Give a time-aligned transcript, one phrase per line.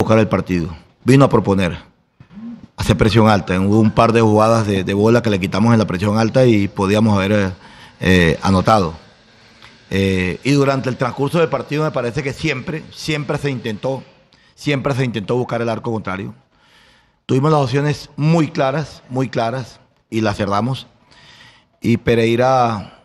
[0.00, 0.74] buscar el partido,
[1.04, 1.78] vino a proponer,
[2.76, 3.60] hacer presión alta.
[3.60, 6.68] Hubo un par de jugadas de, bola que le quitamos en la presión alta y
[6.68, 7.52] podíamos haber
[8.00, 8.94] eh, anotado.
[9.90, 14.02] Eh, y durante el transcurso del partido me parece que siempre, siempre se intentó,
[14.54, 16.34] siempre se intentó buscar el arco contrario.
[17.26, 20.86] Tuvimos las opciones muy claras, muy claras, y las cerramos.
[21.82, 23.00] Y Pereira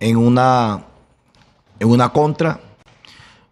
[0.00, 0.84] en una,
[1.78, 2.60] en una contra,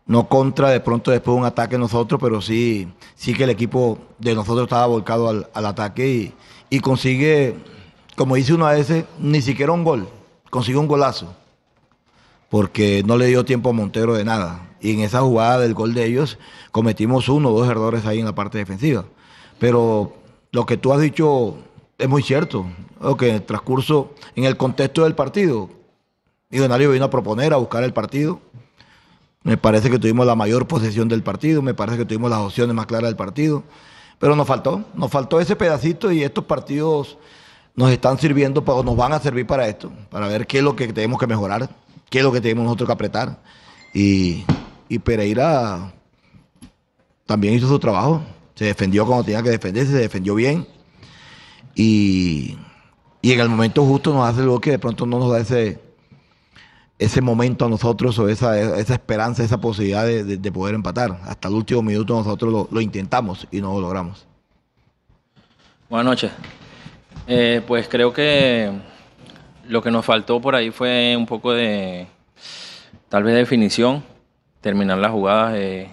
[0.07, 3.99] no contra de pronto después de un ataque nosotros, pero sí, sí que el equipo
[4.19, 6.33] de nosotros estaba volcado al, ataque
[6.71, 7.57] y, consigue,
[8.17, 10.09] como dice uno a veces, ni siquiera un gol,
[10.51, 11.35] consigue un golazo,
[12.49, 14.63] porque no le dio tiempo a Montero de nada.
[14.81, 16.39] Y en esa jugada del gol de ellos
[16.71, 19.05] cometimos uno o dos errores ahí en la parte defensiva.
[19.59, 20.13] Pero
[20.53, 21.57] lo que tú has dicho
[21.99, 22.67] es muy cierto.
[23.19, 25.71] que en el transcurso, en el contexto del partido,
[26.49, 28.41] Millonario vino a proponer, a buscar el partido.
[29.47, 32.75] Me parece que tuvimos la mayor posesión del partido, me parece que tuvimos las opciones
[32.75, 33.63] más claras del partido,
[34.19, 37.17] pero nos faltó, nos faltó ese pedacito y estos partidos
[37.77, 40.75] nos están sirviendo, pero nos van a servir para esto, para ver qué es lo
[40.75, 41.71] que tenemos que mejorar,
[42.11, 43.41] qué es lo que tenemos nosotros que apretar.
[43.95, 44.45] Y,
[44.89, 45.95] y Pereira
[47.25, 48.23] también hizo su trabajo,
[48.57, 50.67] se defendió cuando tenía que defenderse, se defendió bien
[51.77, 52.59] y,
[53.23, 55.86] y en el momento justo nos hace algo que de pronto no nos da ese,
[56.99, 61.19] ese momento a nosotros o esa, esa esperanza, esa posibilidad de, poder empatar.
[61.25, 64.27] Hasta el último minuto nosotros lo, intentamos y no lo logramos.
[65.91, 66.33] Buenas noches.
[67.27, 68.71] Eh, pues creo que
[69.69, 72.07] lo que nos faltó por ahí fue un poco de,
[73.09, 74.03] tal vez, definición,
[74.61, 75.55] terminar las jugadas.
[75.57, 75.91] Eh,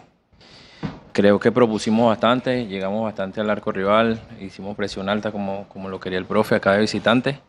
[1.12, 6.00] creo que propusimos bastante, llegamos bastante al arco rival, hicimos presión alta como, como lo
[6.00, 7.40] quería el profe acá de visitante.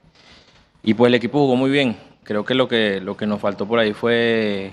[0.82, 3.66] Y pues el equipo jugó muy bien Creo que lo que, lo que nos faltó
[3.66, 4.72] por ahí fue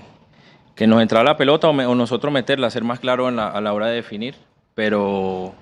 [0.74, 3.96] que nos entrara la pelota o, nosotros meterla, ser más claro a la hora de
[3.96, 4.34] definir.
[4.74, 5.52] Pero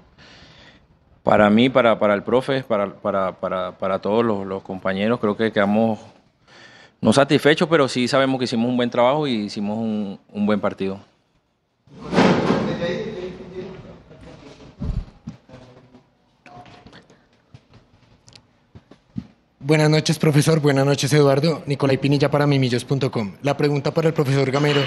[1.25, 2.95] para mí, para, para el profe, para,
[3.41, 5.99] para, todos los, compañeros, creo que quedamos
[7.01, 10.61] no satisfechos, pero sí sabemos que hicimos un buen trabajo y hicimos un, un buen
[10.61, 11.01] partido.
[19.71, 20.59] Buenas noches, profesor.
[20.59, 21.63] Buenas noches, Eduardo.
[21.65, 23.35] Nicolai Pinilla para mimillos.com.
[23.43, 24.81] La pregunta para el profesor Gamero.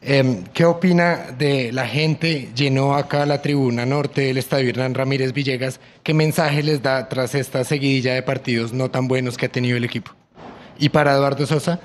[0.00, 2.48] Em, ¿Qué opina de la gente?
[2.56, 5.80] Llenó acá la tribuna norte del estadio Hernán Ramírez Villegas.
[6.02, 9.76] ¿Qué mensaje les da tras esta seguidilla de partidos no tan buenos que ha tenido
[9.76, 10.12] el equipo?
[10.78, 11.78] Y para Eduardo Sosa,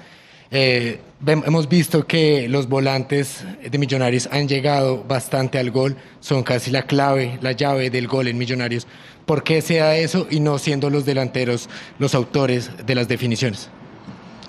[0.52, 6.72] eh, hemos visto que los volantes de Millonarios han llegado bastante al gol, son casi
[6.72, 8.88] la clave, la llave del gol en Millonarios.
[9.26, 13.70] ¿Por qué sea eso y no siendo los delanteros los autores de las definiciones?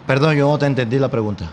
[0.06, 1.50] Perdón, yo no te entendí la pregunta.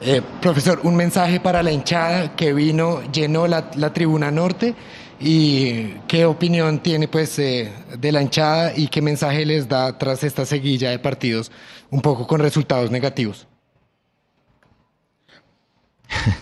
[0.00, 4.74] Eh, profesor, un mensaje para la hinchada que vino, llenó la, tribuna norte
[5.20, 10.24] y qué opinión tiene pues eh, de la hinchada y qué mensaje les da tras
[10.24, 11.52] esta seguilla de partidos
[11.90, 13.46] un poco con resultados negativos.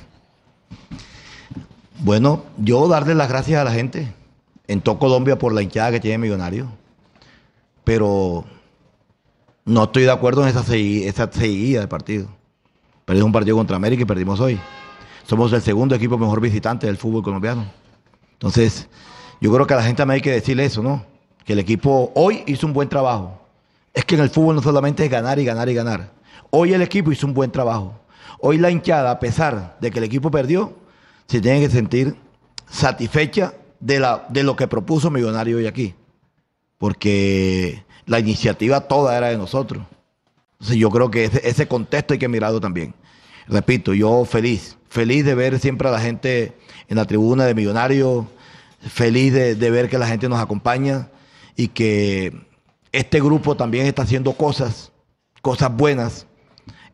[1.98, 4.19] bueno, yo darle las gracias a la gente
[4.70, 6.68] en todo Colombia por la hinchada que tiene Millonario.
[7.82, 8.44] Pero
[9.64, 12.28] no estoy de acuerdo en esa, seguida, de partido.
[13.04, 14.60] Perdimos un partido contra América y perdimos hoy.
[15.24, 17.66] Somos el segundo equipo mejor visitante del fútbol colombiano.
[18.34, 18.88] Entonces,
[19.40, 21.04] yo creo que a la gente también hay que decirle eso, ¿no?
[21.44, 23.40] Que el equipo hoy hizo un buen trabajo.
[23.92, 26.12] Es que en el fútbol no solamente es ganar y ganar y ganar.
[26.50, 27.98] Hoy el equipo hizo un buen trabajo.
[28.38, 30.74] Hoy la hinchada, a pesar de que el equipo perdió,
[31.26, 32.14] se tiene que sentir
[32.68, 35.94] satisfecha de, la, de lo que propuso Millonario hoy aquí.
[36.78, 39.82] Porque la iniciativa toda era de nosotros.
[40.52, 42.94] Entonces yo creo que ese, contexto hay que mirarlo también.
[43.48, 46.56] Repito, yo feliz, feliz de ver siempre a la gente
[46.88, 48.28] en la tribuna de Millonario,
[48.80, 51.08] feliz de, ver que la gente nos acompaña
[51.56, 52.32] y que
[52.92, 54.92] este grupo también está haciendo cosas,
[55.42, 56.26] cosas buenas,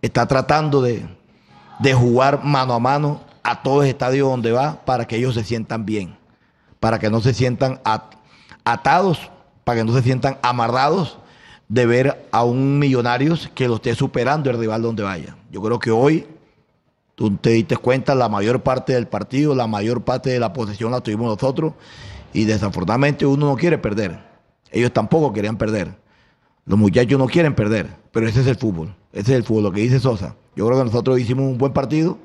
[0.02, 1.06] está tratando de,
[1.80, 5.44] de jugar mano a mano a todos los estadios donde va para que ellos se
[5.44, 6.16] sientan bien
[6.80, 7.80] para que no se sientan
[8.64, 9.30] atados,
[9.64, 11.18] para que no se sientan amarrados
[11.68, 15.36] de ver a un millonario que lo esté superando el rival donde vaya.
[15.50, 16.26] Yo creo que hoy
[17.14, 20.92] tú te diste cuenta, la mayor parte del partido, la mayor parte de la posesión
[20.92, 21.72] la tuvimos nosotros
[22.32, 24.20] y desafortunadamente uno no quiere perder.
[24.70, 25.96] Ellos tampoco querían perder.
[26.66, 28.94] Los muchachos no quieren perder, pero ese es el fútbol.
[29.12, 30.34] Ese es el fútbol, lo que dice Sosa.
[30.54, 32.18] Yo creo que nosotros hicimos un buen partido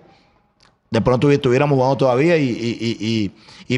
[0.91, 3.31] de pronto estuviéramos jugando todavía y,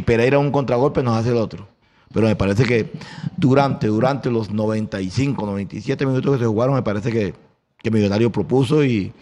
[0.04, 1.68] Pereira un contragolpe nos hace el otro.
[2.12, 2.92] Pero me parece que
[3.38, 7.34] durante, durante los 95, 97 minutos que se jugaron, me parece que,
[7.78, 9.14] que Millonario propuso y,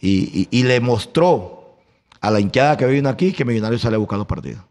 [0.00, 1.76] le mostró
[2.20, 4.62] a la hinchada que vino aquí que Millonario sale a buscar los partidos.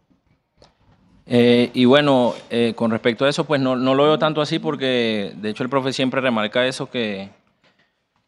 [1.26, 4.58] Eh, y bueno, eh, con respecto a eso, pues no, no, lo veo tanto así
[4.58, 7.28] porque de hecho el profe siempre remarca eso, que,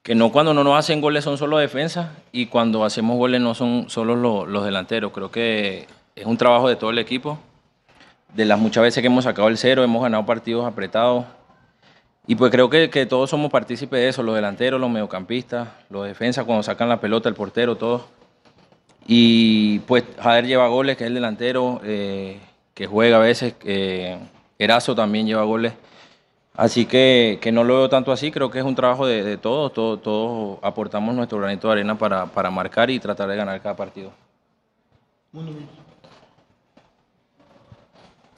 [0.03, 3.55] que no cuando no nos hacen goles son solo defensa y cuando hacemos goles no
[3.55, 5.13] son solo los, los delanteros.
[5.13, 5.87] Creo que
[6.17, 7.39] es un trabajo de todo el equipo.
[8.35, 11.25] De las muchas veces que hemos sacado el cero, hemos ganado partidos apretados.
[12.27, 16.07] Y pues creo que, que todos somos partícipes de eso, los delanteros, los mediocampistas, los
[16.07, 18.03] defensas, cuando sacan la pelota, el portero, todos.
[19.07, 21.81] Y pues Jader lleva goles, que es el delantero.
[21.83, 22.39] Eh,
[22.81, 23.55] que juega a veces.
[23.65, 24.19] Eh,
[24.97, 25.75] también lleva goles.
[26.61, 29.39] Así que, que, no lo veo tanto así, creo que es un trabajo de, de
[29.39, 33.63] todos, todos, todos aportamos nuestro granito de arena para, para marcar y tratar de ganar
[33.63, 34.13] cada partido.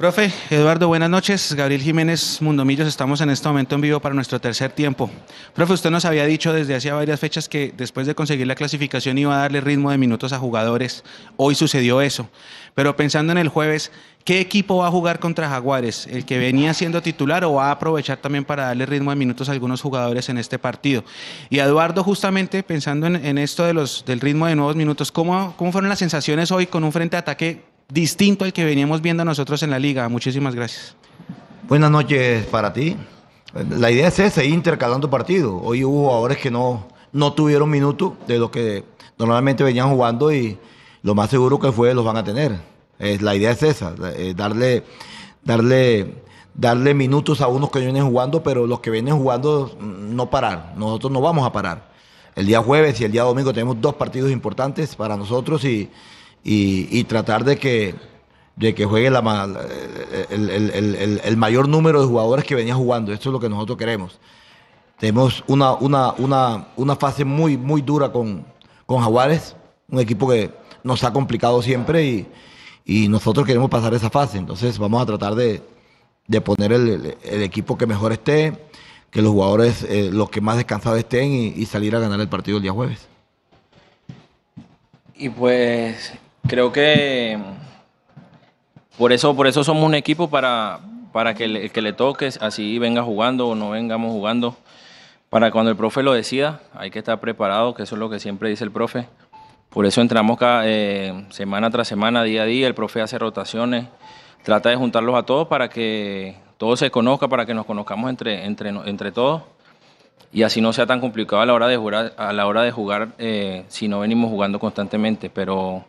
[0.02, 1.54] Profe, Eduardo, buenas noches.
[1.54, 5.08] Gabriel Jiménez Mundomillos, estamos en este momento en vivo para nuestro tercer tiempo.
[5.54, 9.16] Profe, usted nos había dicho desde hacía varias fechas que después de conseguir la clasificación
[9.18, 11.04] iba a darle ritmo de minutos a jugadores.
[11.36, 12.28] Hoy sucedió eso.
[12.74, 13.92] Pero pensando en el jueves,
[14.24, 16.06] ¿qué equipo va a jugar contra Jaguares?
[16.06, 19.48] ¿El que venía siendo titular o va a aprovechar también para darle ritmo de minutos
[19.48, 21.04] a algunos jugadores en este partido?
[21.50, 25.72] Y Eduardo, justamente pensando en, esto de los, del ritmo de nuevos minutos, ¿cómo, ¿cómo
[25.72, 29.62] fueron las sensaciones hoy con un frente de ataque distinto al que veníamos viendo nosotros
[29.62, 30.08] en la liga.
[30.08, 30.96] Muchísimas gracias.
[31.68, 32.96] Buenas noches para ti.
[33.78, 35.60] La idea es esa, intercalando partidos.
[35.62, 38.84] Hoy hubo jugadores que no, no tuvieron minutos de lo que
[39.18, 40.58] normalmente venían jugando y
[41.02, 42.71] lo más seguro que fue los van a tener.
[42.98, 43.94] La idea es esa,
[44.36, 44.84] darle,
[45.44, 46.14] darle,
[46.54, 50.74] darle minutos a unos que vienen jugando, pero los que vienen jugando no parar.
[50.76, 51.92] Nosotros no vamos a parar.
[52.34, 55.90] El día jueves y el día domingo tenemos dos partidos importantes para nosotros y,
[56.44, 57.94] y, tratar de que,
[58.56, 59.16] de que juegue el,
[61.24, 63.12] el, mayor número de jugadores que venía jugando.
[63.12, 64.18] Esto es lo que nosotros queremos.
[64.98, 68.46] Tenemos una, una, una, una fase muy, muy dura con,
[68.86, 69.56] con Jaguares,
[69.90, 70.52] un equipo que
[70.84, 72.26] nos ha complicado siempre y,
[72.84, 74.38] y nosotros queremos pasar esa fase.
[74.38, 75.62] Entonces vamos a tratar de,
[76.26, 78.52] de poner el, equipo que mejor esté,
[79.10, 82.56] que los jugadores, eh, los que más descansados estén y, salir a ganar el partido
[82.56, 83.06] el día jueves.
[85.14, 86.12] Y pues
[86.48, 87.38] creo que
[88.98, 90.80] por eso, por eso somos un equipo para,
[91.12, 94.56] para que el que le toque, así venga jugando o no vengamos jugando,
[95.28, 98.18] para cuando el profe lo decida, hay que estar preparado, que eso es lo que
[98.18, 99.06] siempre dice el profe.
[99.72, 103.86] Por eso entramos cada, eh, semana tras semana, día a día, el profe hace rotaciones,
[104.42, 108.44] trata de juntarlos a todos para que todos se conozcan, para que nos conozcamos entre,
[108.44, 109.42] entre, entre todos
[110.32, 112.70] y así no sea tan complicado a la hora de jugar, a la hora de
[112.70, 115.30] jugar eh, si no venimos jugando constantemente.
[115.30, 115.84] Pero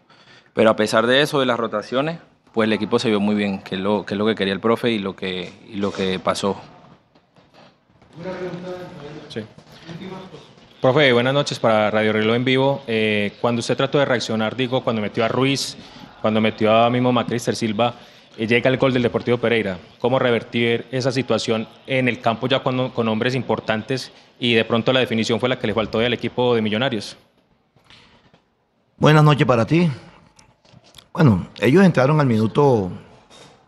[0.53, 2.19] pero a pesar de eso, de las rotaciones,
[2.53, 4.53] pues el equipo se vio muy bien, que es lo que, es lo que quería
[4.53, 6.57] el profe y lo que, y lo que pasó.
[9.29, 9.41] Sí.
[10.83, 12.83] Profe, buenas noches para Radio Reloj en vivo.
[12.87, 15.77] Eh, cuando usted trató de reaccionar, digo, cuando metió a Ruiz,
[16.21, 17.93] cuando metió a mismo Macrister Silva,
[18.37, 19.77] eh, llega el gol del Deportivo Pereira.
[19.99, 24.91] ¿Cómo revertir esa situación en el campo ya cuando, con hombres importantes y de pronto
[24.91, 27.15] la definición fue la que le faltó al equipo de Millonarios?
[28.97, 29.89] Buenas noches para ti.
[31.13, 32.91] Bueno, ellos entraron al minuto,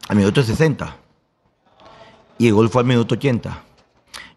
[0.09, 0.97] al minuto 60
[2.39, 3.63] y el gol fue al minuto 80.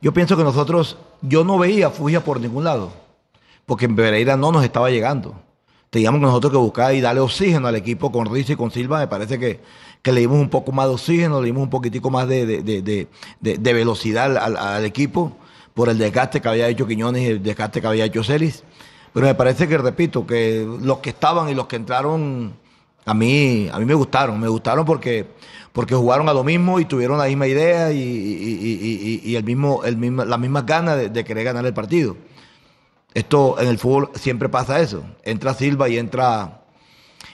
[0.00, 2.92] Yo pienso que nosotros, yo no veía Fugia por ningún lado,
[3.66, 5.34] porque en Pereira no nos estaba llegando.
[5.90, 9.00] Teníamos nosotros que buscar y darle oxígeno al equipo con Riz y con Silva.
[9.00, 9.60] Me parece que,
[10.02, 13.72] que le dimos un poco más de oxígeno, le dimos un poquitico más de, de,
[13.72, 15.36] velocidad al, al, equipo
[15.74, 18.62] por el desgaste que había hecho Quiñones y el desgaste que había hecho Celis.
[19.14, 22.52] Pero me parece que, repito, que los que estaban y los que entraron
[23.08, 25.26] a mí, a mí me gustaron, me gustaron porque,
[25.72, 29.98] porque jugaron a lo mismo y tuvieron la misma idea y, el mismo, el
[30.28, 32.18] las mismas ganas de, querer ganar el partido.
[33.14, 35.04] Esto en el fútbol siempre pasa eso.
[35.22, 36.64] Entra Silva y entra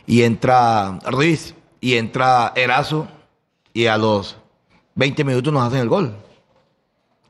[0.06, 3.08] y entra Ruiz y entra Erazo
[3.72, 4.36] y a los
[4.94, 6.14] 20 minutos nos hacen el gol.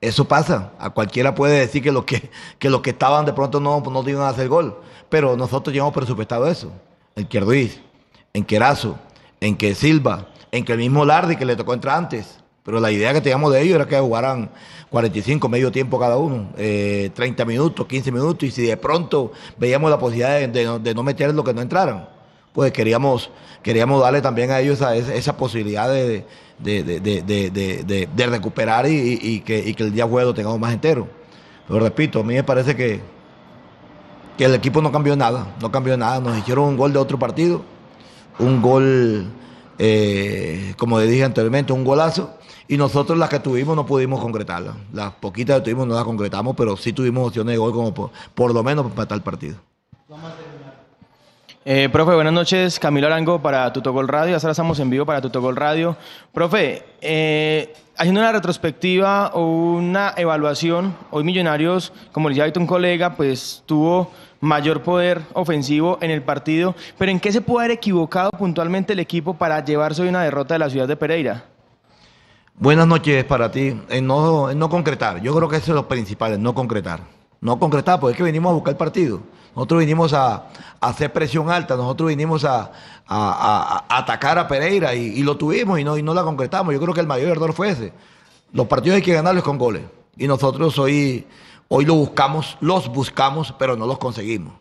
[0.03, 0.73] Eso pasa.
[0.79, 4.07] A cualquiera puede decir que los que, que, los que estaban de pronto no, no
[4.07, 4.79] iban a hacer gol.
[5.09, 6.71] Pero nosotros llevamos presupuestado eso.
[7.17, 7.81] El que Ruiz,
[8.35, 8.99] en que Erazo,
[9.41, 12.41] en que Silva, en que el mismo Lardi que le tocó entrar antes.
[12.65, 14.51] Pero la idea que teníamos de ellos era que jugaran
[14.91, 19.89] 45, medio tiempo cada uno, 30 eh, minutos, 15 minutos, y si de pronto veíamos
[19.91, 22.09] la posibilidad de, no, meter lo que no entraran,
[22.53, 23.31] pues queríamos,
[23.63, 26.25] queríamos darle también a ellos esa, posibilidad de,
[28.17, 31.07] recuperar y, que, el día juego lo tengamos más entero.
[31.69, 33.01] Pero repito, a mí me parece que,
[34.37, 37.19] que el equipo no cambió nada, no cambió nada, nos hicieron un gol de otro
[37.19, 37.74] partido
[38.39, 39.27] un gol,
[39.79, 42.35] eh, como le dije anteriormente, un golazo.
[42.67, 44.77] Y nosotros las que tuvimos no pudimos concretarlas.
[44.93, 48.55] Las poquitas que tuvimos no las concretamos, pero sí tuvimos opciones de gol como por,
[48.55, 49.57] lo menos para tal partido.
[51.67, 52.79] Eh, profe, buenas noches.
[52.79, 54.35] Camilo Arango para Tutogol Radio.
[54.35, 55.97] Ahora estamos en vivo para Tutogol Radio.
[56.31, 63.17] Profe, eh, haciendo una retrospectiva o una evaluación, hoy Millonarios, como le dicho un colega,
[63.17, 64.11] pues tuvo
[64.43, 66.75] mayor poder ofensivo en el partido.
[66.99, 70.57] Pero ¿en qué se puede haber equivocado puntualmente el equipo para llevarse hoy una derrota
[70.57, 71.45] de la ciudad de Pereira?
[72.57, 73.75] Buenas noches para ti.
[73.89, 75.23] En no, en no concretar.
[75.23, 77.01] Yo creo que eso es lo principal, no concretar.
[77.41, 79.23] No concretar, porque es que venimos a buscar el partido.
[79.55, 80.49] Nosotros vinimos a, a
[80.81, 82.73] hacer presión alta, nosotros vinimos a,
[83.07, 86.75] a- atacar a Pereira y, y lo tuvimos y no, y no la concretamos.
[86.75, 87.93] Yo creo que el mayor error fue ese.
[88.53, 89.83] Los partidos hay que ganarlos con goles.
[90.17, 91.27] Y nosotros hoy,
[91.69, 94.55] hoy lo buscamos, los buscamos, pero no los conseguimos.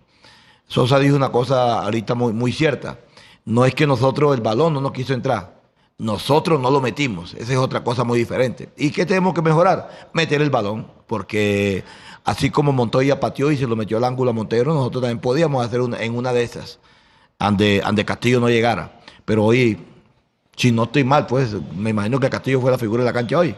[0.67, 3.00] Sosa dijo una cosa ahorita muy, muy cierta.
[3.45, 5.62] No es que nosotros el balón no nos quiso entrar.
[5.97, 7.33] Nosotros no lo metimos.
[7.35, 8.69] Esa es otra cosa muy diferente.
[8.77, 10.09] ¿Y qué tenemos que mejorar?
[10.13, 10.88] Meter el balón.
[11.05, 11.83] Porque
[12.24, 15.65] así como Montoya pateó y se lo metió al ángulo a Montero, nosotros también podíamos
[15.65, 16.80] hacer una- en una de esas.
[17.39, 19.00] Ande, ande Castillo no llegara.
[19.25, 19.77] Pero hoy,
[20.56, 23.38] si no estoy mal, pues me imagino que Castillo fue la figura de la cancha
[23.39, 23.56] hoy.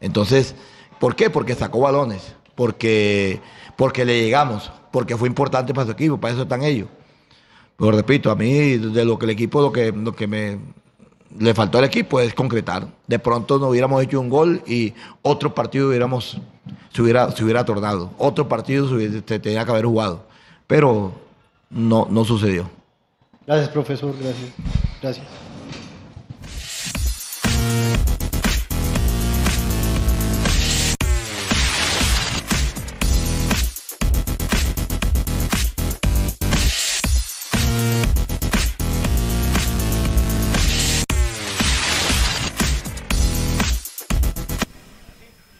[0.00, 0.54] Entonces,
[0.98, 1.30] ¿por qué?
[1.30, 3.40] Porque sacó balones, porque,
[3.76, 6.88] porque le llegamos, porque fue importante para su equipo, para eso están ellos.
[7.78, 10.58] Pero repito, a mí de lo que el equipo, lo que, lo que me
[11.38, 12.86] le faltó al equipo es concretar.
[13.06, 16.38] De pronto no hubiéramos hecho un gol y otro partido hubiéramos,
[16.92, 18.10] se hubiera, se hubiera tornado.
[18.18, 20.24] Otro partido se, hubiera- se tenía que haber jugado.
[20.66, 21.12] Pero
[21.70, 22.68] no, no sucedió.
[23.46, 24.14] Gracias, profesor.
[24.20, 24.50] Gracias.
[25.02, 25.26] Gracias.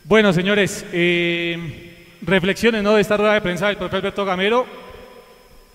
[0.08, 2.94] Bueno, señores, eh, reflexiones ¿no?
[2.94, 4.64] de esta rueda de prensa del profe Alberto Gamero.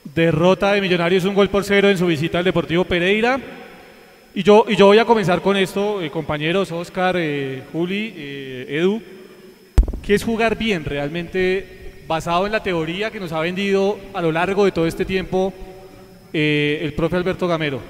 [0.05, 3.38] Derrota de Millonarios, un gol por cero en su visita al Deportivo Pereira.
[4.33, 8.65] Y yo, y yo voy a comenzar con esto, eh, compañeros, Oscar, eh, Juli, eh,
[8.69, 9.01] Edu,
[10.01, 14.31] que es jugar bien realmente, basado en la teoría que nos ha vendido a lo
[14.31, 15.53] largo de todo este tiempo
[16.31, 17.81] eh, el profe Alberto Gamero,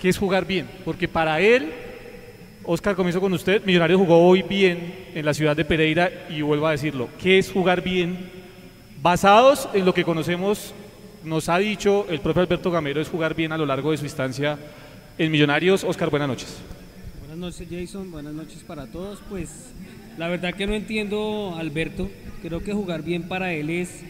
[0.00, 1.70] que es jugar bien, porque para él
[2.64, 3.64] Oscar, comienzo con usted.
[3.64, 7.08] Millonarios jugó hoy bien en la ciudad de Pereira y vuelvo a decirlo.
[7.20, 8.30] ¿Qué es jugar bien?
[9.00, 10.72] Basados en lo que conocemos,
[11.24, 14.04] nos ha dicho el propio Alberto Gamero, es jugar bien a lo largo de su
[14.04, 14.58] instancia
[15.18, 15.82] en Millonarios.
[15.82, 16.58] Oscar, buenas noches.
[17.18, 19.18] Buenas noches Jason, buenas noches para todos.
[19.28, 19.72] Pues
[20.16, 22.10] la verdad que no entiendo Alberto,
[22.42, 24.02] creo que jugar bien para él es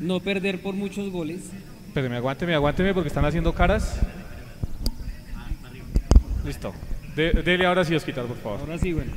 [0.00, 1.42] no perder por muchos goles.
[1.86, 4.00] Espéreme, aguánteme, aguánteme porque están haciendo caras.
[6.44, 6.74] Listo.
[7.16, 8.60] De- dele ahora sí, Osquitar, por favor.
[8.60, 9.12] Ahora sí, bueno.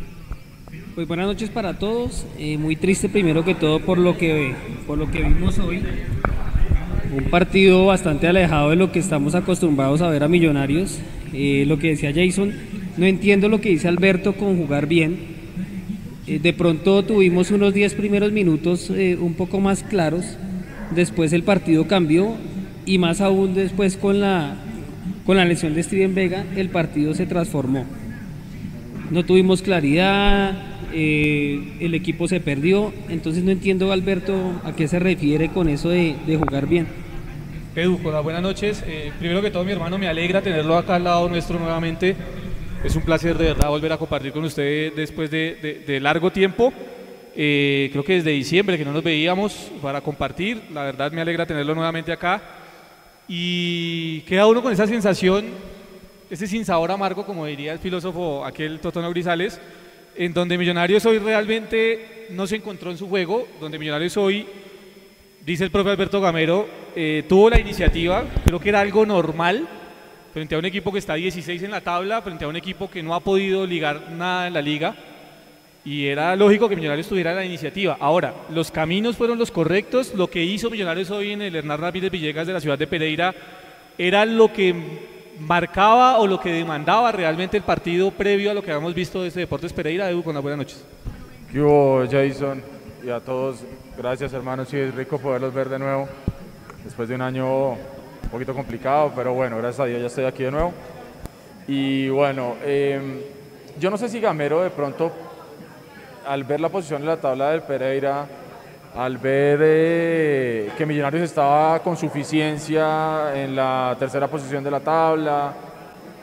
[0.96, 2.26] Pues buenas noches para todos.
[2.38, 4.54] Eh, muy triste primero que todo por lo que,
[4.86, 5.84] por lo que vimos hoy.
[7.16, 11.00] Un partido bastante alejado de lo que estamos acostumbrados a ver a Millonarios.
[11.34, 12.54] Eh, lo que decía Jason,
[12.98, 15.18] no entiendo lo que dice Alberto con jugar bien.
[16.28, 20.38] Eh, de pronto tuvimos unos 10 primeros minutos un poco más claros.
[20.96, 22.36] Después el partido cambió
[22.86, 24.56] y más aún después con la,
[25.26, 27.86] con la lesión de Steven Vega el partido se transformó
[29.10, 30.54] no tuvimos claridad,
[30.94, 34.36] eh, el equipo se perdió, entonces no entiendo Alberto
[34.66, 36.88] a qué se refiere con eso de, de jugar bien.
[37.74, 38.84] Edu, hola, buenas noches.
[38.86, 42.18] Eh, primero que todo, mi hermano, me alegra tenerlo acá al lado nuestro nuevamente.
[42.84, 46.30] Es un placer de verdad volver a compartir con usted después de, de- de largo
[46.30, 46.74] tiempo.
[47.34, 50.60] Eh, creo que desde diciembre que no nos veíamos para compartir.
[50.74, 52.42] La verdad me alegra tenerlo nuevamente acá.
[53.28, 55.48] Y queda uno con esa sensación,
[56.30, 59.60] ese sinsabor amargo, como diría el filósofo aquel Totono Grisales,
[60.16, 64.48] en donde Millonarios hoy realmente no se encontró en su juego, donde Millonarios hoy
[65.46, 69.68] dice el propio Alberto Gamero, eh, tuvo la iniciativa, creo que era algo normal,
[70.34, 73.04] frente a un equipo que está 16 en la tabla, frente a un equipo que
[73.04, 74.96] no ha podido ligar nada en la liga,
[75.88, 77.96] y era lógico que Millonarios tuviera la iniciativa.
[78.02, 82.12] Ahora, los caminos fueron los correctos, lo que hizo Millonarios hoy en el Hernán Ramírez
[82.12, 83.34] Villegas de la ciudad de Pereira
[83.98, 84.76] era lo que
[85.40, 89.30] marcaba o lo que demandaba realmente el partido previo a lo que habíamos visto de
[89.30, 90.10] este Deportes Pereira.
[90.10, 90.86] Edu, con las buenas noches.
[91.54, 92.62] ¿Qué hubo, Jason?
[93.06, 93.64] Y a todos,
[93.98, 96.10] gracias hermanos, sí es rico poderlos ver de nuevo,
[96.84, 100.44] después de un año un poquito complicado, pero bueno, gracias a Dios ya estoy aquí
[100.44, 100.74] de nuevo.
[101.66, 103.24] Y bueno, eh,
[103.80, 105.27] yo no sé si Gamero de pronto,
[106.28, 108.26] al ver la posición de la tabla del Pereira,
[108.96, 115.54] al ver eh, que Millonarios estaba con suficiencia en la tercera posición de la tabla,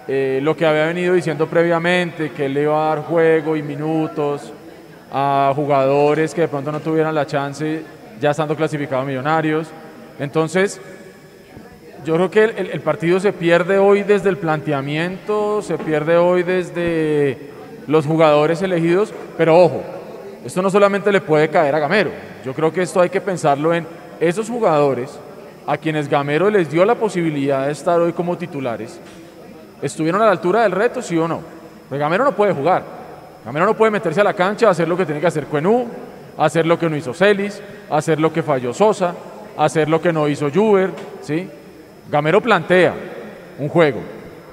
[0.06, 3.62] eh, lo que había venido diciendo previamente, que él le iba a dar juego y
[3.62, 4.52] minutos
[5.10, 7.82] a jugadores que de pronto no tuvieran la chance
[8.20, 9.68] ya estando clasificados millonarios.
[10.18, 10.80] Entonces,
[12.04, 16.42] yo creo que el, el partido se pierde hoy desde el planteamiento, se pierde hoy
[16.42, 17.54] desde
[17.86, 19.82] los jugadores elegidos, pero ojo,
[20.44, 22.10] esto no solamente le puede caer a Gamero,
[22.44, 23.86] yo creo que esto hay que pensarlo en
[24.20, 25.18] esos jugadores
[25.66, 29.00] a quienes Gamero les dio la posibilidad de estar hoy como titulares,
[29.80, 31.40] ¿estuvieron a la altura del reto, sí o no?
[31.88, 32.82] Pues Gamero no puede jugar,
[33.44, 35.86] Gamero no puede meterse a la cancha, hacer lo que tiene que hacer Cuenú,
[36.36, 39.14] hacer lo que no hizo Celis, hacer lo que falló Sosa,
[39.56, 40.90] hacer lo que no hizo Juber,
[41.22, 41.48] ¿sí?
[42.10, 42.94] Gamero plantea
[43.58, 44.00] un juego,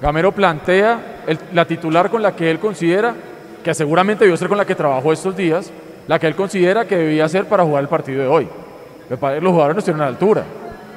[0.01, 3.13] Gamero plantea la titular con la que él considera,
[3.63, 5.71] que seguramente debió ser con la que trabajó estos días,
[6.07, 8.47] la que él considera que debía ser para jugar el partido de hoy.
[9.09, 10.43] Los jugadores no estuvieron a la altura.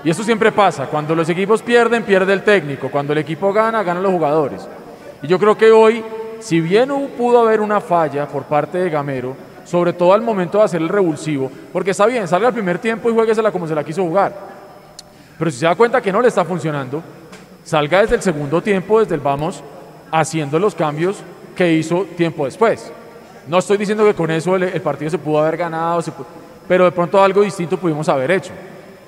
[0.02, 3.82] Y eso siempre pasa, cuando los equipos pierden, pierde el técnico, cuando el equipo gana,
[3.82, 4.68] ganan los jugadores.
[5.22, 6.04] Y yo creo que hoy,
[6.40, 10.64] si bien pudo haber una falla por parte de Gamero, sobre todo al momento de
[10.64, 13.82] hacer el revulsivo, porque está bien, salga al primer tiempo y jueguesela como se la
[13.82, 14.34] quiso jugar.
[15.38, 17.02] Pero si se da cuenta que no le está funcionando,
[17.64, 19.64] salga desde el segundo tiempo, desde el vamos,
[20.10, 21.16] haciendo los cambios
[21.54, 22.92] que hizo tiempo después.
[23.46, 26.02] No estoy diciendo que con eso el, el partido se pudo haber ganado,
[26.66, 28.52] pero de pronto algo distinto pudimos haber hecho.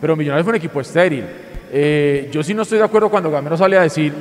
[0.01, 1.25] Pero Millonarios fue un equipo estéril.
[1.73, 4.13] Eh, yo sí no estoy de acuerdo cuando Gamero sale a decir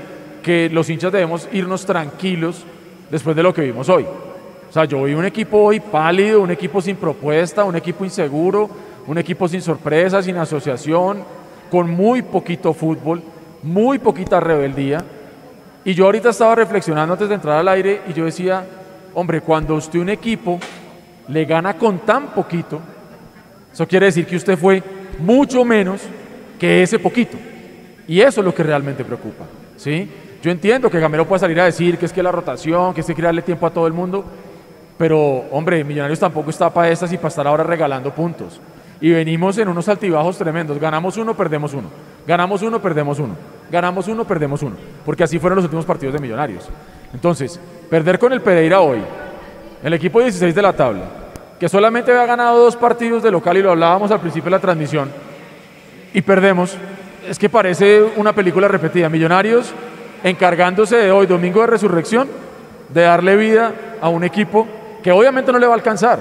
[0.41, 2.65] que los hinchas debemos irnos tranquilos
[3.09, 4.03] después de lo que vimos hoy.
[4.03, 8.69] O sea, yo vi un equipo hoy pálido, un equipo sin propuesta, un equipo inseguro,
[9.07, 11.23] un equipo sin sorpresa, sin asociación,
[11.69, 13.21] con muy poquito fútbol,
[13.63, 15.03] muy poquita rebeldía.
[15.85, 18.65] Y yo ahorita estaba reflexionando antes de entrar al aire y yo decía,
[19.13, 20.59] hombre, cuando usted un equipo
[21.27, 22.81] le gana con tan poquito,
[23.71, 24.81] eso quiere decir que usted fue
[25.19, 26.01] mucho menos
[26.59, 27.37] que ese poquito.
[28.07, 29.45] Y eso es lo que realmente preocupa.
[29.77, 30.09] ¿sí?
[30.41, 33.05] Yo entiendo que Gamero puede salir a decir que es que la rotación, que es
[33.05, 34.25] que hay que darle tiempo a todo el mundo,
[34.97, 38.59] pero hombre, Millonarios tampoco está para estas y para estar ahora regalando puntos.
[39.01, 40.79] Y venimos en unos altibajos tremendos.
[40.79, 41.89] Ganamos uno, perdemos uno.
[42.25, 43.35] Ganamos uno, perdemos uno.
[43.71, 44.75] Ganamos uno, perdemos uno.
[45.05, 46.69] Porque así fueron los últimos partidos de Millonarios.
[47.13, 48.99] Entonces, perder con el Pereira hoy,
[49.83, 51.03] el equipo 16 de la tabla,
[51.59, 54.59] que solamente había ganado dos partidos de local y lo hablábamos al principio de la
[54.59, 55.09] transmisión,
[56.13, 56.77] y perdemos,
[57.27, 59.09] es que parece una película repetida.
[59.09, 59.73] Millonarios
[60.23, 62.27] encargándose de hoy, domingo de resurrección,
[62.89, 64.67] de darle vida a un equipo
[65.03, 66.19] que obviamente no le va a alcanzar,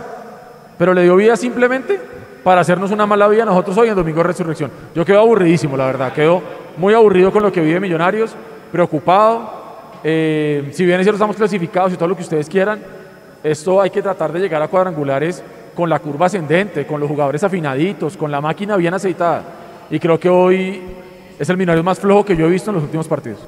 [0.77, 2.01] pero le dio vida simplemente
[2.43, 4.71] para hacernos una mala vida nosotros hoy en domingo de resurrección.
[4.95, 6.43] Yo quedo aburridísimo, la verdad, quedo
[6.77, 8.35] muy aburrido con lo que vive Millonarios,
[8.73, 9.65] preocupado.
[10.03, 12.81] Eh, si bien es cierto, estamos clasificados y todo lo que ustedes quieran,
[13.43, 15.43] esto hay que tratar de llegar a cuadrangulares
[15.75, 19.45] con la curva ascendente, con los jugadores afinaditos, con la máquina bien aceitada.
[19.91, 20.81] Y creo que hoy
[21.39, 23.41] es el Millonarios más flojo que yo he visto en los últimos partidos.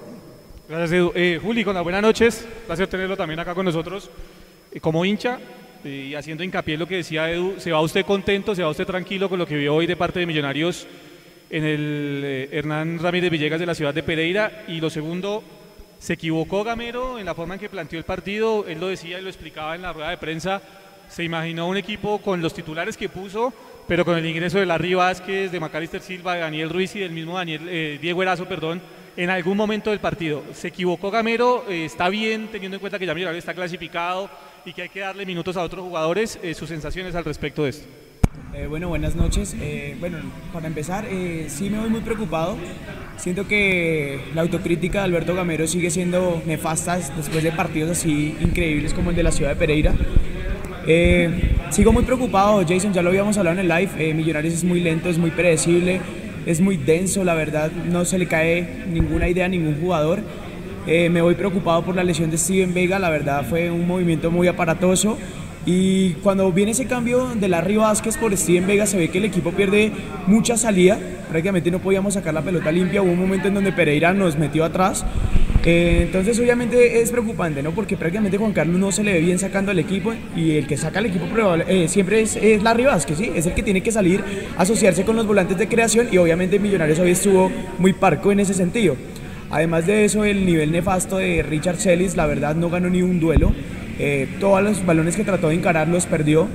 [0.68, 1.12] Gracias, Edu.
[1.14, 2.46] Eh, Juli, con las buenas noches.
[2.66, 4.10] Placer tenerlo también acá con nosotros.
[4.72, 5.38] Eh, como hincha
[5.84, 8.70] eh, y haciendo hincapié en lo que decía Edu, ¿se va usted contento, se va
[8.70, 10.88] usted tranquilo con lo que vio hoy de parte de Millonarios
[11.50, 14.64] en el eh, Hernán Ramírez Villegas de la ciudad de Pereira?
[14.68, 15.42] Y lo segundo,
[15.98, 18.66] ¿se equivocó Gamero en la forma en que planteó el partido?
[18.66, 20.60] Él lo decía y lo explicaba en la rueda de prensa.
[21.08, 23.52] Se imaginó un equipo con los titulares que puso,
[23.86, 27.12] pero con el ingreso de Larry Vázquez, de Macalister Silva, de Daniel Ruiz y del
[27.12, 28.82] mismo Daniel, eh, Diego Erazo, perdón,
[29.16, 30.42] en algún momento del partido.
[30.52, 31.64] ¿Se equivocó Gamero?
[31.68, 34.28] Eh, ¿Está bien teniendo en cuenta que ya está clasificado
[34.64, 36.40] y que hay que darle minutos a otros jugadores?
[36.54, 37.86] Sus sensaciones al respecto de esto.
[38.54, 39.54] Eh, bueno, buenas noches.
[39.60, 40.18] Eh, bueno,
[40.52, 42.56] para empezar, eh, sí me voy muy preocupado.
[43.16, 48.94] Siento que la autocrítica de Alberto Gamero sigue siendo nefasta después de partidos así increíbles
[48.94, 49.94] como el de la ciudad de Pereira.
[50.86, 53.90] Eh, sigo muy preocupado, Jason, ya lo habíamos hablado en el live.
[53.98, 56.00] eh, Millonarios es muy lento, es muy predecible,
[56.46, 57.70] es muy denso, la verdad.
[57.72, 60.20] No se le cae ninguna idea a ningún jugador.
[60.86, 64.30] Eh, me voy preocupado por la lesión de Steven Vega, la verdad fue un movimiento
[64.30, 65.18] muy aparatoso.
[65.68, 69.24] Y cuando viene ese cambio de Larry Vázquez por Steven Vega, se ve que el
[69.24, 69.90] equipo pierde
[70.28, 70.96] mucha salida.
[71.28, 73.02] Prácticamente no podíamos sacar la pelota limpia.
[73.02, 75.04] Hubo un momento en donde Pereira nos metió atrás.
[75.64, 77.72] Eh, entonces, obviamente es preocupante, ¿no?
[77.72, 80.14] Porque prácticamente Juan Carlos no se le ve bien sacando al equipo.
[80.36, 83.32] Y el que saca al equipo probable- eh, siempre es, es Larry Vázquez, ¿sí?
[83.34, 84.22] Es el que tiene que salir,
[84.56, 86.06] asociarse con los volantes de creación.
[86.12, 88.94] Y obviamente Millonarios hoy estuvo muy parco en ese sentido.
[89.50, 93.18] Además de eso, el nivel nefasto de Richard Celis, la verdad, no ganó ni un
[93.18, 93.52] duelo.
[93.98, 96.48] Eh, todos los balones que trató de encarar los perdió.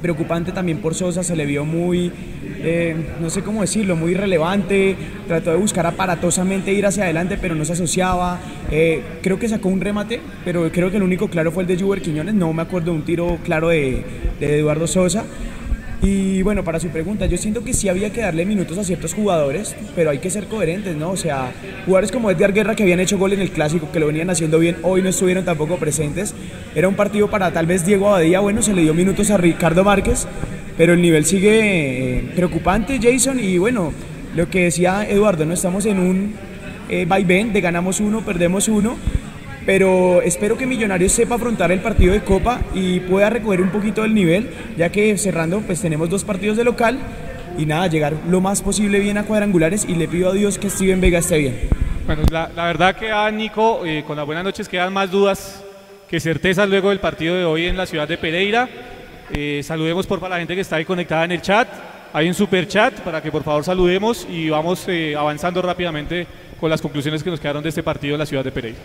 [0.00, 2.10] Preocupante también por Sosa, se le vio muy,
[2.58, 4.96] eh, no sé cómo decirlo, muy irrelevante.
[5.28, 8.40] Trató de buscar aparatosamente ir hacia adelante, pero no se asociaba.
[8.72, 11.78] Eh, creo que sacó un remate, pero creo que el único claro fue el de
[11.78, 12.34] Juber Quiñones.
[12.34, 14.04] No me acuerdo de un tiro claro de,
[14.40, 15.24] de Eduardo Sosa.
[16.02, 19.14] Y bueno, para su pregunta, yo siento que sí había que darle minutos a ciertos
[19.14, 21.10] jugadores, pero hay que ser coherentes, ¿no?
[21.10, 21.52] O sea,
[21.86, 24.58] jugadores como Edgar Guerra que habían hecho gol en el clásico, que lo venían haciendo
[24.58, 26.34] bien, hoy no estuvieron tampoco presentes.
[26.74, 29.84] Era un partido para tal vez Diego Abadía, bueno, se le dio minutos a Ricardo
[29.84, 30.26] Márquez,
[30.76, 33.92] pero el nivel sigue eh, preocupante, Jason, y bueno,
[34.34, 36.34] lo que decía Eduardo, no estamos en un
[36.88, 38.96] eh, vaivén de ganamos uno, perdemos uno,
[39.64, 44.02] pero espero que Millonarios sepa afrontar el partido de Copa y pueda recoger un poquito
[44.02, 46.98] del nivel, ya que cerrando pues tenemos dos partidos de local
[47.58, 50.70] y nada, llegar lo más posible bien a cuadrangulares y le pido a Dios que
[50.70, 51.68] Steven Vega esté bien.
[52.06, 55.62] Bueno, la, verdad que a Nico, eh, con las buenas noches quedan más dudas
[56.08, 58.68] que certezas luego del partido de hoy en la ciudad de Pereira.
[59.32, 61.68] Eh, saludemos por favor a la gente que está ahí conectada en el chat.
[62.12, 66.26] Hay un super chat para que por favor saludemos y vamos eh, avanzando rápidamente
[66.60, 68.78] con las conclusiones que nos quedaron de este partido en la ciudad de Pereira.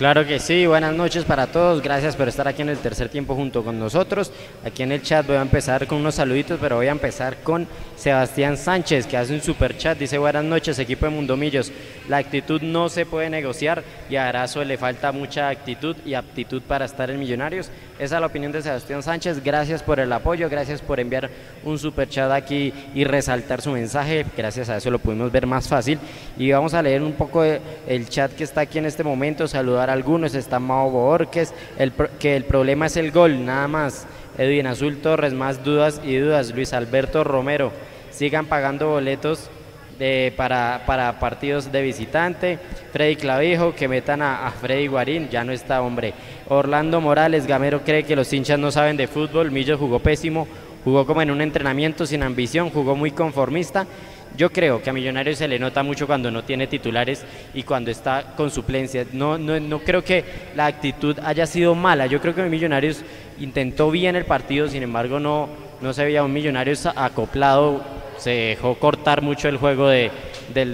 [0.00, 3.34] Claro que sí, buenas noches para todos, gracias por estar aquí en el tercer tiempo
[3.34, 4.32] junto con nosotros.
[4.64, 7.68] Aquí en el chat voy a empezar con unos saluditos, pero voy a empezar con
[7.96, 11.70] Sebastián Sánchez, que hace un super chat, dice buenas noches, equipo de Mundomillos.
[12.08, 16.62] La actitud no se puede negociar y a Arazo le falta mucha actitud y aptitud
[16.62, 17.68] para estar en Millonarios.
[17.98, 21.28] Esa es la opinión de Sebastián Sánchez, gracias por el apoyo, gracias por enviar
[21.62, 25.68] un super chat aquí y resaltar su mensaje, gracias a eso lo pudimos ver más
[25.68, 25.98] fácil.
[26.38, 29.89] Y vamos a leer un poco el chat que está aquí en este momento, saludar
[29.92, 34.06] algunos, está Mao Borges, el, que el problema es el gol, nada más.
[34.38, 36.54] Edwin Azul Torres, más dudas y dudas.
[36.54, 37.72] Luis Alberto Romero,
[38.10, 39.50] sigan pagando boletos
[39.98, 42.58] de, para, para, partidos de visitante.
[42.92, 46.14] Freddy Clavijo, que metan a, Freddy Guarín, ya no está, hombre.
[46.48, 49.50] Orlando Morales, Gamero cree que los hinchas no saben de fútbol.
[49.50, 50.48] Millo jugó pésimo,
[50.84, 53.86] jugó como en un entrenamiento sin ambición, jugó muy conformista.
[54.36, 57.90] Yo creo que a Millonarios se le nota mucho cuando no tiene titulares y cuando
[57.90, 59.04] está con suplencia.
[59.12, 62.06] No, no, no creo que la actitud haya sido mala.
[62.06, 63.02] Yo creo que Millonarios
[63.38, 65.48] intentó bien el partido, sin embargo no,
[65.80, 67.82] no se veía un Millonarios acoplado.
[68.18, 70.10] Se dejó cortar mucho el juego de,
[70.52, 70.72] del,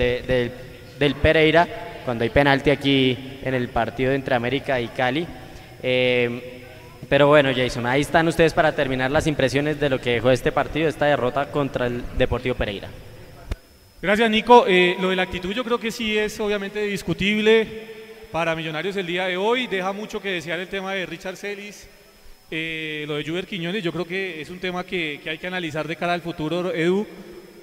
[0.98, 1.68] del, Pereira
[2.04, 5.26] cuando hay penalti aquí en el partido entre América y Cali.
[5.82, 6.64] Eh,
[7.08, 10.50] pero bueno, Jason, ahí están ustedes para terminar las impresiones de lo que dejó este
[10.50, 12.88] partido, esta derrota contra el Deportivo Pereira.
[14.02, 14.66] Gracias, Nico.
[14.68, 17.66] Eh, lo de la actitud yo creo que sí es obviamente discutible
[18.30, 19.68] para Millonarios el día de hoy.
[19.68, 21.88] Deja mucho que desear el tema de Richard Celis,
[22.50, 23.82] eh, lo de Juber Quiñones.
[23.82, 27.06] Yo creo que es un tema que, hay que analizar de cara al futuro, Edu,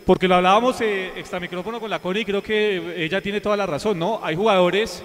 [0.08, 3.68] porque lo hablábamos eh, micrófono con la Coni y creo que ella tiene toda la
[3.68, 4.20] razón, ¿no?
[4.24, 5.04] Hay jugadores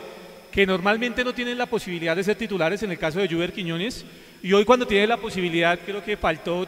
[0.50, 4.06] que normalmente no tienen la posibilidad de ser titulares en el caso de Juber Quiñones
[4.42, 6.66] y hoy cuando tiene la posibilidad creo que faltó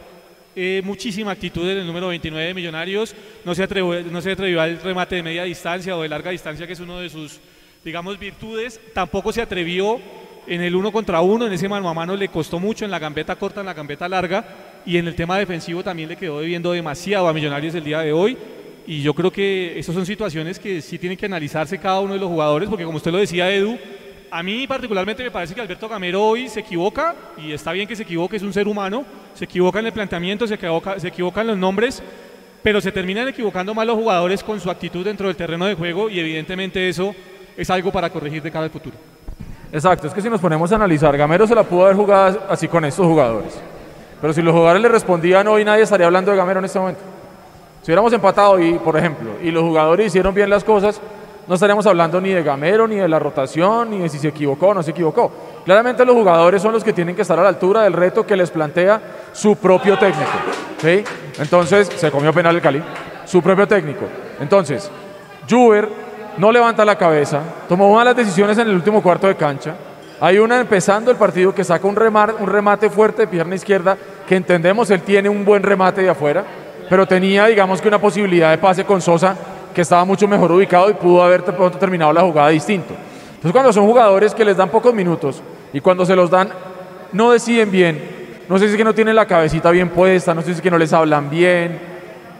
[0.57, 4.61] eh, muchísima actitud en el número 29 de Millonarios, no se, atrevió, no se atrevió
[4.61, 7.41] al remate de media distancia o de larga distancia, que es uno de sus,
[7.85, 10.01] digamos, virtudes, tampoco se atrevió
[10.47, 12.99] en el uno contra uno, en ese mano a mano le costó mucho, en la
[12.99, 14.45] gambeta corta, en la gambeta larga,
[14.85, 18.13] y en el tema defensivo también le quedó debiendo demasiado a Millonarios el día de
[18.13, 18.37] hoy,
[18.87, 22.19] y yo creo que esas son situaciones que sí tienen que analizarse cada uno de
[22.19, 23.79] los jugadores, porque como usted lo decía, Edu,
[24.31, 27.97] a mí particularmente me parece que Alberto Gamero hoy se equivoca, y está bien que
[27.97, 31.41] se equivoque, es un ser humano, se equivoca en el planteamiento, se equivoca, se equivoca
[31.41, 32.03] en los nombres,
[32.63, 36.09] pero se terminan equivocando más los jugadores con su actitud dentro del terreno de juego
[36.11, 37.15] y evidentemente eso
[37.57, 38.97] es algo para corregir de cara al futuro.
[39.73, 42.69] Exacto, es que si nos ponemos a analizar, Gamero se la pudo haber jugado así
[42.69, 43.59] con estos jugadores,
[44.21, 47.01] pero si los jugadores le respondían hoy nadie estaría hablando de Gamero en este momento.
[47.83, 51.01] Si hubiéramos empatado y, por ejemplo, y los jugadores hicieron bien las cosas,
[51.51, 54.69] no estaríamos hablando ni de Gamero, ni de la rotación, ni de si se equivocó
[54.69, 55.33] o no se equivocó.
[55.65, 58.37] Claramente los jugadores son los que tienen que estar a la altura del reto que
[58.37, 60.31] les plantea su propio técnico.
[60.81, 61.03] ¿sí?
[61.41, 62.81] Entonces, se comió penal el Cali,
[63.25, 64.05] su propio técnico.
[64.39, 64.89] Entonces,
[65.51, 65.89] Juber
[66.37, 69.75] no levanta la cabeza, tomó malas decisiones en el último cuarto de cancha.
[70.21, 73.99] Hay una empezando el partido que saca un remate, un remate fuerte de pierna izquierda,
[74.25, 76.45] que entendemos él tiene un buen remate de afuera,
[76.89, 79.35] pero tenía, digamos que una posibilidad de pase con Sosa
[79.75, 81.43] que estaba mucho mejor ubicado y pudo haber
[81.79, 82.95] terminado la jugada distinto.
[83.29, 86.51] Entonces cuando son jugadores que les dan pocos minutos y cuando se los dan
[87.13, 90.41] no deciden bien, no sé si es que no tienen la cabecita bien puesta, no
[90.43, 91.81] sé si es que no les hablan bien.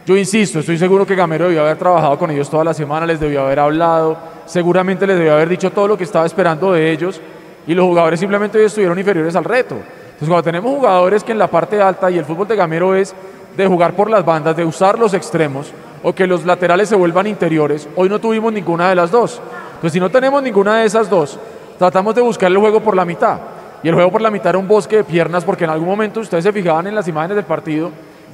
[0.05, 3.19] Yo insisto, estoy seguro que Gamero debió haber trabajado con ellos toda la semana, les
[3.19, 7.21] debió haber hablado, seguramente les debió haber dicho todo lo que estaba esperando de ellos
[7.65, 9.75] y los jugadores simplemente hoy estuvieron inferiores al reto.
[9.75, 13.15] Entonces cuando tenemos jugadores que en la parte alta y el fútbol de Gamero es
[13.55, 15.71] de jugar por las bandas, de usar los extremos,
[16.03, 17.87] o que los laterales se vuelvan interiores.
[17.95, 19.41] Hoy no tuvimos ninguna de las dos.
[19.75, 21.39] Entonces, si no tenemos ninguna de esas dos,
[21.77, 23.39] tratamos de buscar el juego por la mitad.
[23.83, 26.19] Y el juego por la mitad era un bosque de piernas, porque en algún momento
[26.19, 27.91] ustedes se fijaban en las imágenes del partido,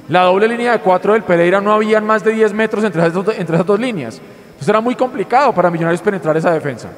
[0.08, 3.66] la doble línea de cuatro del Pereira no habían más de 10 metros entre esas,
[3.66, 4.20] dos, líneas.
[4.46, 6.88] Entonces era muy complicado para Millonarios penetrar esa defensa.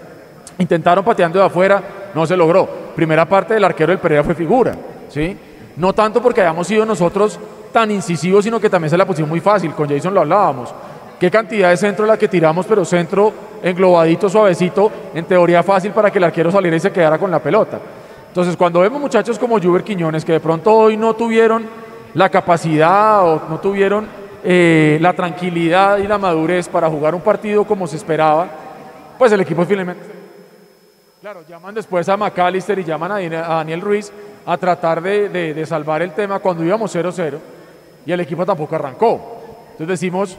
[0.58, 1.82] Intentaron pateando de afuera,
[2.14, 2.68] no se logró.
[2.94, 4.76] Primera parte del arquero del Pereira fue figura,
[5.08, 5.36] ¿sí?
[5.76, 7.38] No tanto porque hayamos sido nosotros
[7.72, 9.72] tan incisivos, sino que también se la pusimos muy fácil.
[9.74, 10.74] Con Jason lo hablábamos.
[11.18, 16.10] ¿Qué cantidad de centro la que tiramos, pero centro englobadito, suavecito, en teoría fácil para
[16.10, 17.78] que el arquero saliera y se quedara con la pelota?
[18.28, 21.64] Entonces, cuando vemos muchachos como Juber Quiñones, que de pronto hoy no tuvieron
[22.14, 24.06] la capacidad o no tuvieron
[24.42, 28.48] eh, la tranquilidad y la madurez para jugar un partido como se esperaba,
[29.18, 30.02] pues el equipo finalmente...
[31.20, 33.20] Claro, llaman después a McAllister y llaman a
[33.56, 34.10] Daniel Ruiz
[34.46, 37.36] a tratar de- de salvar el tema cuando íbamos 0-0
[38.06, 39.20] y el equipo tampoco arrancó.
[39.72, 40.36] Entonces decimos,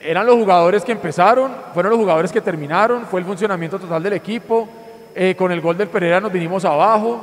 [0.00, 4.14] eran los jugadores que empezaron, fueron los jugadores que terminaron, fue el funcionamiento total del
[4.14, 4.68] equipo.
[5.14, 7.20] eh, con el gol del Pereira nos vinimos abajo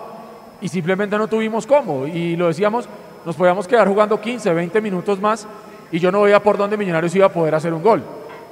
[0.60, 2.06] y simplemente no tuvimos cómo.
[2.06, 2.88] Y lo decíamos,
[3.26, 5.48] nos podíamos quedar jugando 15, 20 minutos más
[5.92, 8.04] y yo no veía por dónde Millonarios iba a poder hacer un gol.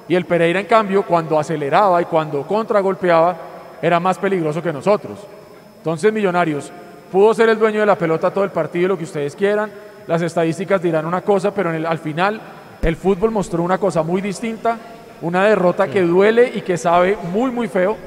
[0.07, 3.35] Y el Pereira, en cambio, cuando aceleraba y cuando contragolpeaba,
[3.81, 5.19] era más peligroso que nosotros.
[5.77, 6.71] Entonces, Millonarios
[7.11, 9.71] pudo ser el dueño de la pelota todo el partido, lo que ustedes quieran.
[10.07, 12.41] Las estadísticas dirán una cosa, pero en el- al final
[12.81, 14.77] el fútbol mostró una cosa muy distinta,
[15.21, 17.97] una derrota que duele y que sabe muy, muy feo,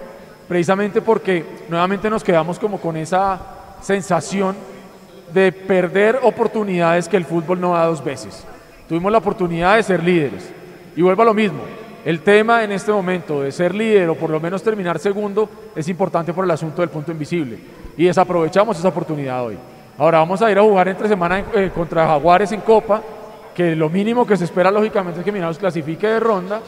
[0.46, 3.40] precisamente porque nuevamente nos quedamos como con esa
[3.80, 4.56] sensación
[5.32, 8.44] de perder oportunidades que el fútbol no da dos veces.
[8.88, 10.50] Tuvimos la oportunidad de ser líderes.
[10.96, 11.60] Y vuelvo a lo mismo.
[12.04, 15.88] El tema en este momento de ser líder o por lo menos terminar segundo es
[15.88, 17.58] importante por el asunto del punto invisible.
[17.96, 19.58] Y desaprovechamos esa oportunidad hoy.
[19.98, 23.02] Ahora vamos a ir a jugar entre semana eh, contra Jaguares en Copa,
[23.52, 26.60] que lo mínimo que se espera lógicamente es que Millonarios clasifique de ronda.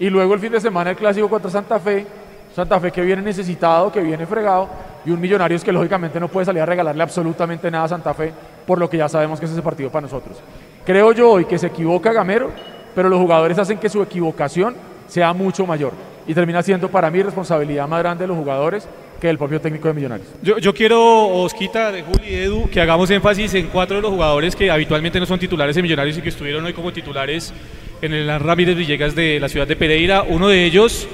[0.00, 2.04] Y luego el fin de semana el clásico contra Santa Fe.
[2.52, 4.68] Santa Fe que viene necesitado, que viene fregado.
[5.04, 8.32] Y un Millonarios que lógicamente no puede salir a regalarle absolutamente nada a Santa Fe,
[8.66, 10.40] por lo que ya sabemos que es ese partido para nosotros.
[10.84, 12.50] Creo yo hoy que se equivoca Gamero,
[12.96, 14.74] pero los jugadores hacen que su equivocación
[15.06, 15.92] sea mucho mayor.
[16.26, 18.88] Y termina siendo para mí responsabilidad más grande de los jugadores
[19.22, 20.28] que del propio técnico de Millonarios.
[20.42, 24.10] Yo, yo quiero, Osquita, de Juli y Edu, que hagamos énfasis en cuatro de los
[24.10, 27.54] jugadores que habitualmente no son titulares en Millonarios y que estuvieron hoy como titulares
[28.02, 30.24] en el Ramírez Villegas de la ciudad de Pereira.
[30.24, 31.06] Uno de ellos,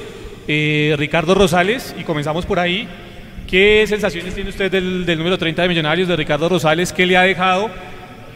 [0.49, 2.89] eh, Ricardo Rosales, y comenzamos por ahí.
[3.47, 6.95] ¿Qué sensaciones tiene usted del, del número 30 de Millonarios, de Ricardo Rosales?
[6.95, 7.69] ¿Qué le ha dejado?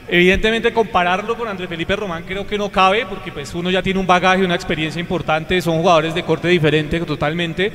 [0.06, 3.98] Evidentemente compararlo con Andrés Felipe Román creo que no cabe porque pues uno ya tiene
[4.00, 7.72] un bagaje, una experiencia importante, son jugadores de corte diferente totalmente,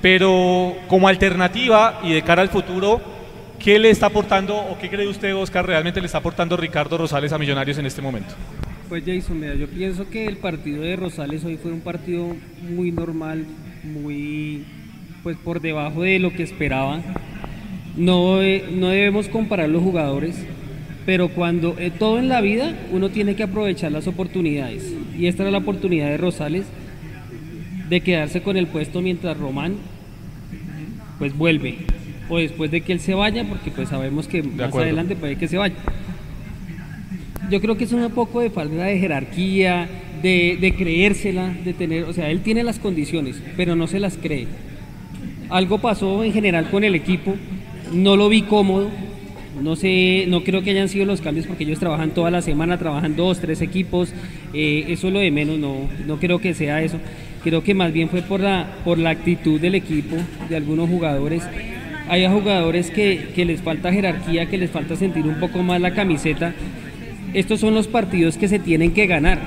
[0.00, 3.00] pero como alternativa y de cara al futuro,
[3.58, 7.32] ¿qué le está aportando o qué cree usted, Oscar, realmente le está aportando Ricardo Rosales
[7.32, 8.34] a Millonarios en este momento?
[8.88, 12.90] Pues Jason, mira, yo pienso que el partido de Rosales hoy fue un partido muy
[12.90, 13.44] normal,
[13.84, 14.64] muy
[15.22, 17.00] pues por debajo de lo que esperaba.
[17.96, 20.36] No, eh, no debemos comparar los jugadores,
[21.04, 24.94] pero cuando eh, todo en la vida uno tiene que aprovechar las oportunidades.
[25.18, 26.64] Y esta era la oportunidad de Rosales
[27.88, 29.76] de quedarse con el puesto mientras Román
[31.18, 31.76] pues vuelve.
[32.28, 34.84] O después de que él se vaya, porque pues sabemos que más acuerdo.
[34.84, 35.74] adelante puede que se vaya.
[37.50, 39.88] Yo creo que es un poco de falta de jerarquía,
[40.22, 44.18] de, de creérsela, de tener, o sea, él tiene las condiciones, pero no se las
[44.18, 44.46] cree.
[45.48, 47.34] Algo pasó en general con el equipo,
[47.94, 48.90] no lo vi cómodo,
[49.62, 52.78] no sé, no creo que hayan sido los cambios porque ellos trabajan toda la semana,
[52.78, 54.12] trabajan dos, tres equipos,
[54.52, 56.98] eh, eso es lo de menos, no, no creo que sea eso.
[57.42, 60.16] Creo que más bien fue por la, por la actitud del equipo,
[60.48, 61.42] de algunos jugadores.
[62.08, 65.94] Hay jugadores que, que les falta jerarquía, que les falta sentir un poco más la
[65.94, 66.54] camiseta.
[67.34, 69.38] Estos son los partidos que se tienen que ganar.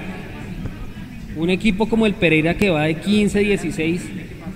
[1.35, 4.09] Un equipo como el Pereira que va de 15, 16,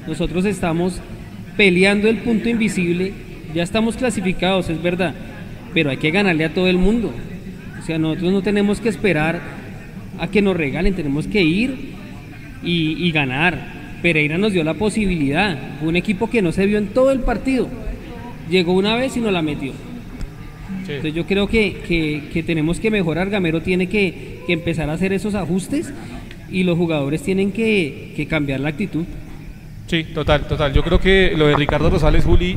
[0.08, 1.02] nosotros estamos
[1.58, 3.14] peleando el punto invisible,
[3.54, 5.16] ya estamos clasificados, es verdad,
[5.74, 7.14] pero hay que ganarle a todo el mundo.
[7.80, 9.42] O sea, nosotros no tenemos que esperar
[10.20, 11.95] a que nos regalen, tenemos que ir
[12.66, 13.86] y, y ganar.
[14.02, 17.22] Pereira nos dio la posibilidad, fue un equipo que no se vio en todo el
[17.22, 17.68] partido,
[18.50, 19.72] llegó una vez y nos la metió.
[20.82, 24.94] Entonces yo creo que, que- que tenemos que mejorar, Gamero tiene que, que empezar a
[24.94, 25.92] hacer esos ajustes
[26.52, 29.06] y los jugadores tienen que, que cambiar la actitud.
[29.88, 30.74] Sí, total, total.
[30.74, 32.56] Yo creo que lo de Ricardo Rosales Juli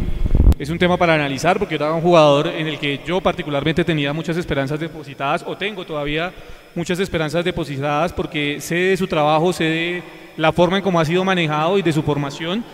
[0.59, 4.13] es un tema para analizar porque era un jugador en el que yo particularmente tenía
[4.13, 6.33] muchas esperanzas depositadas o tengo todavía
[6.79, 10.03] muchas esperanzas depositadas porque sé de su trabajo, sé de
[10.37, 12.65] la forma en cómo ha sido manejado y de su formación.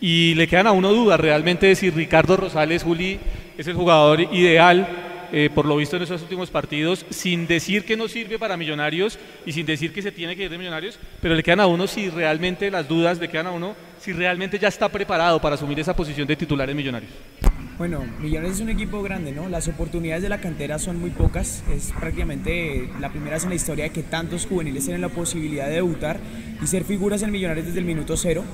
[0.00, 3.18] Y le quedan a uno dudas realmente si Ricardo Rosales Juli
[3.56, 4.86] es el jugador ideal
[5.32, 9.18] eh, por lo visto en esos últimos partidos, sin decir que no sirve para Millonarios
[9.44, 11.86] y sin decir que se tiene que ir de Millonarios, pero le quedan a uno
[11.86, 15.80] si realmente las dudas le quedan a uno si realmente ya está preparado para asumir
[15.80, 17.12] esa posición de titular en Millonarios.
[17.78, 19.48] Bueno, Millonarios es un equipo grande, ¿no?
[19.48, 21.62] Las oportunidades de la cantera son muy pocas.
[21.70, 25.74] Es prácticamente la primera vez en la historia que tantos juveniles tienen la posibilidad de
[25.74, 26.18] debutar
[26.62, 28.44] y ser figuras en Millonarios desde el minuto cero.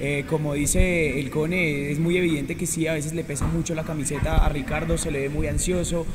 [0.00, 3.74] Eh, como dice el Cone, es muy evidente que sí, a veces le pesa mucho
[3.74, 6.06] la camiseta a Ricardo, se le ve muy ansioso.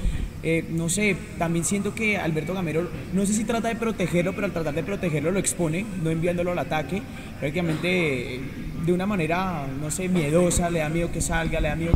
[0.43, 4.45] Eh, no sé, también siento que Alberto Gamero, no sé si trata de protegerlo, pero
[4.45, 7.01] al tratar de protegerlo lo expone, no enviándolo al ataque,
[7.39, 8.39] prácticamente eh,
[8.85, 11.93] de una manera, no sé, miedosa, le da miedo que salga, le da miedo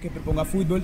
[0.00, 0.82] que proponga fútbol.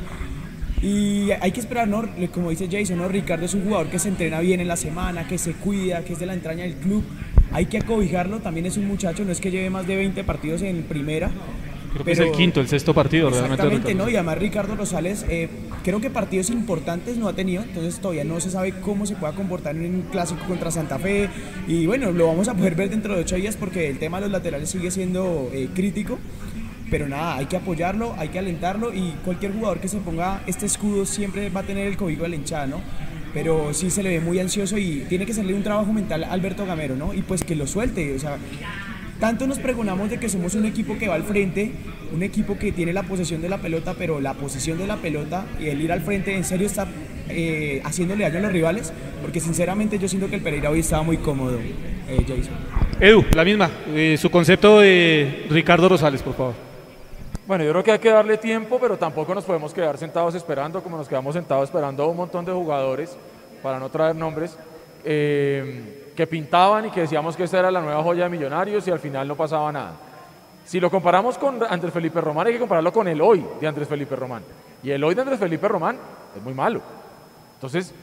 [0.80, 1.88] Y hay que esperar,
[2.32, 3.08] como dice Jason, ¿no?
[3.08, 6.12] Ricardo es un jugador que se entrena bien en la semana, que se cuida, que
[6.12, 7.02] es de la entraña del club.
[7.52, 10.62] Hay que acobijarlo, también es un muchacho, no es que lleve más de 20 partidos
[10.62, 11.30] en primera,
[11.92, 13.54] Creo que es el quinto, el sexto partido realmente.
[13.54, 14.08] Exactamente, ¿no?
[14.08, 15.48] Y además Ricardo Rosales, eh,
[15.82, 19.32] creo que partidos importantes no ha tenido, entonces todavía no se sabe cómo se pueda
[19.32, 21.30] comportar en un clásico contra Santa Fe.
[21.66, 24.26] Y bueno, lo vamos a poder ver dentro de ocho días porque el tema de
[24.26, 26.18] los laterales sigue siendo eh, crítico.
[26.90, 30.64] Pero nada, hay que apoyarlo, hay que alentarlo y cualquier jugador que se ponga este
[30.64, 32.80] escudo siempre va a tener el cobijo de la hinchada, ¿no?
[33.34, 36.66] Pero sí se le ve muy ansioso y tiene que serle un trabajo mental Alberto
[36.66, 37.14] Gamero, ¿no?
[37.14, 38.38] Y pues que lo suelte, o sea,
[39.20, 41.72] tanto nos pregonamos de que somos un equipo que va al frente,
[42.12, 45.46] un equipo que tiene la posesión de la pelota, pero la posición de la pelota
[45.60, 46.86] y el ir al frente en serio está
[47.28, 51.02] eh, haciéndole daño a los rivales, porque sinceramente yo siento que el Pereira hoy estaba
[51.02, 52.54] muy cómodo, eh, Jason.
[53.00, 56.67] Edu, la misma, eh, su concepto de Ricardo Rosales, por favor.
[57.48, 60.82] Bueno, yo creo que hay que darle tiempo, pero tampoco nos podemos quedar sentados esperando,
[60.82, 63.16] como nos quedamos sentados esperando a un montón de jugadores,
[63.62, 64.54] para no traer nombres
[65.02, 68.98] que pintaban y que decíamos que esta era la nueva joya de Millonarios y al
[68.98, 69.92] final no pasaba nada.
[70.66, 73.88] Si lo comparamos con Andrés Felipe Román, hay que compararlo con el hoy de Andrés
[73.88, 74.42] Felipe Román.
[74.82, 75.96] Y el hoy de Andrés Felipe Román
[76.36, 76.82] es muy malo.
[77.54, 77.94] Entonces,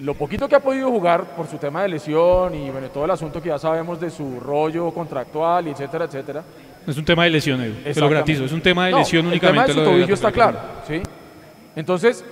[0.00, 3.12] lo poquito que ha podido jugar por su tema de lesión y bueno, todo el
[3.12, 6.42] asunto que ya sabemos de su rollo contractual y etcétera, etcétera.
[6.86, 9.26] No es un tema de lesión, Edu, te lo gratizo, es un tema de lesión
[9.26, 9.72] únicamente.
[9.72, 11.02] El tema de su tobillo está claro, ¿sí?
[11.76, 12.24] Entonces,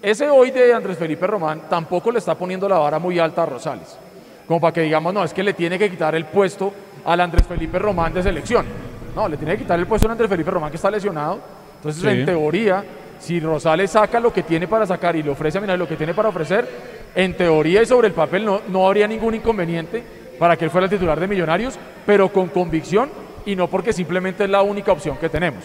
[0.00, 3.46] ese hoy de Andrés Felipe Román tampoco le está poniendo la vara muy alta a
[3.46, 3.98] Rosales
[4.46, 6.72] como para que digamos, no, es que le tiene que quitar el puesto
[7.04, 8.66] al Andrés Felipe Román de selección.
[9.14, 11.40] No, le tiene que quitar el puesto al Andrés Felipe Román que está lesionado.
[11.76, 12.84] Entonces, en teoría,
[13.18, 15.96] si Rosales saca lo que tiene para sacar y le ofrece a Minar lo que
[15.96, 16.68] tiene para ofrecer,
[17.14, 20.02] en teoría y sobre el papel no, no habría ningún inconveniente
[20.38, 23.10] para que él fuera el titular de Millonarios, pero con convicción
[23.46, 25.64] y no porque simplemente es la única opción que tenemos.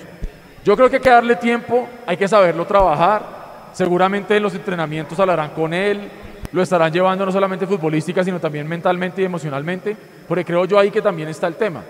[0.63, 3.37] Yo creo que hay que darle tiempo, hay que saberlo trabajar.
[3.73, 6.09] Seguramente en los entrenamientos hablarán con él,
[6.51, 9.95] lo estarán llevando no solamente futbolística, sino también mentalmente y emocionalmente,
[10.27, 11.83] porque creo yo ahí que también está el tema.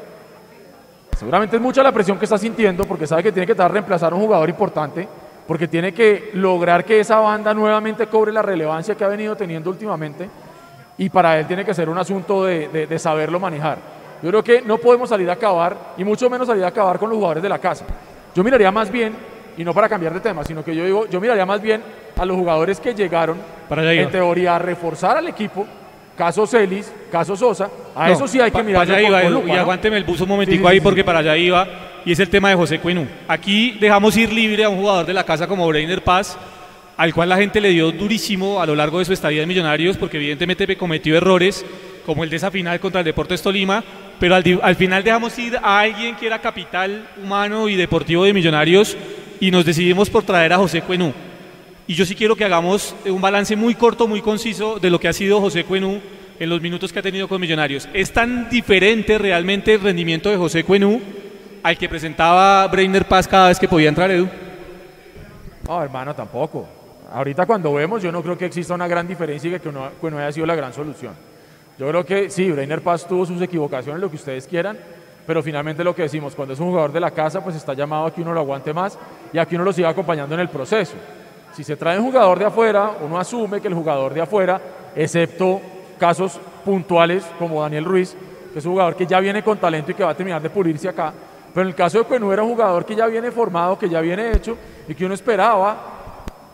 [1.18, 4.12] Seguramente es mucha la presión que está sintiendo, porque sabe que tiene que estar reemplazar
[4.14, 5.08] a un jugador importante,
[5.48, 9.70] porque tiene que lograr que esa banda nuevamente cobre la relevancia que ha venido teniendo
[9.70, 10.30] últimamente,
[10.98, 13.97] y para él tiene que ser un asunto de saberlo manejar.
[14.22, 17.10] Yo creo que no podemos salir a acabar, y mucho menos salir a acabar con
[17.10, 17.86] los jugadores de la casa.
[18.36, 19.16] Yo miraría más bien,
[19.58, 21.82] y no para cambiar de tema, sino que yo digo, yo miraría más bien
[22.16, 23.38] a los jugadores que llegaron,
[23.70, 25.66] en teoría, a reforzar al equipo.
[26.18, 28.88] Caso Celis, caso Sosa, a eso sí hay que mirar.
[28.90, 31.68] y aguánteme el bus un momentico ahí porque para allá iba,
[32.04, 33.06] y es el tema de José Cuenú.
[33.28, 36.36] Aquí dejamos ir libre a un jugador de la casa como Breiner Paz,
[36.98, 39.96] al cual la gente le dio durísimo a lo largo de su estadía de Millonarios,
[39.98, 41.64] porque evidentemente cometió errores,
[42.04, 43.84] como el de esa final contra el Deportes Tolima,
[44.20, 48.34] pero al, al final dejamos ir a alguien que era capital humano y deportivo de
[48.34, 48.98] Millonarios,
[49.40, 51.14] y nos decidimos por traer a José Cuenú.
[51.86, 55.08] Y yo sí quiero que hagamos un balance muy corto, muy conciso de lo que
[55.08, 56.02] ha sido José Cuenú
[56.40, 57.88] en los minutos que ha tenido con Millonarios.
[57.94, 61.02] ¿Es tan diferente realmente el rendimiento de José Cuenú
[61.64, 64.28] al que presentaba Breiner Paz cada vez que podía entrar Edu?
[65.68, 66.68] No, hermano, tampoco.
[67.12, 70.32] Ahorita cuando vemos, yo no creo que exista una gran diferencia y que Cuenú haya
[70.32, 71.14] sido la gran solución.
[71.78, 74.78] Yo creo que sí, Breiner Paz tuvo sus equivocaciones, lo que ustedes quieran,
[75.28, 78.08] pero finalmente lo que decimos, cuando es un jugador de la casa, pues está llamado
[78.08, 78.98] a que uno lo aguante más
[79.32, 80.96] y a que uno lo siga acompañando en el proceso.
[81.54, 84.60] Si se trae un jugador de afuera, uno asume que el jugador de afuera,
[84.96, 85.62] excepto
[86.00, 88.16] casos puntuales como Daniel Ruiz,
[88.54, 90.50] que es un jugador que ya viene con talento y que va a terminar de
[90.50, 91.14] pulirse acá,
[91.54, 94.02] pero en el caso de Cuenú era un jugador que ya viene formado, que ya
[94.02, 95.78] viene hecho y que uno esperaba,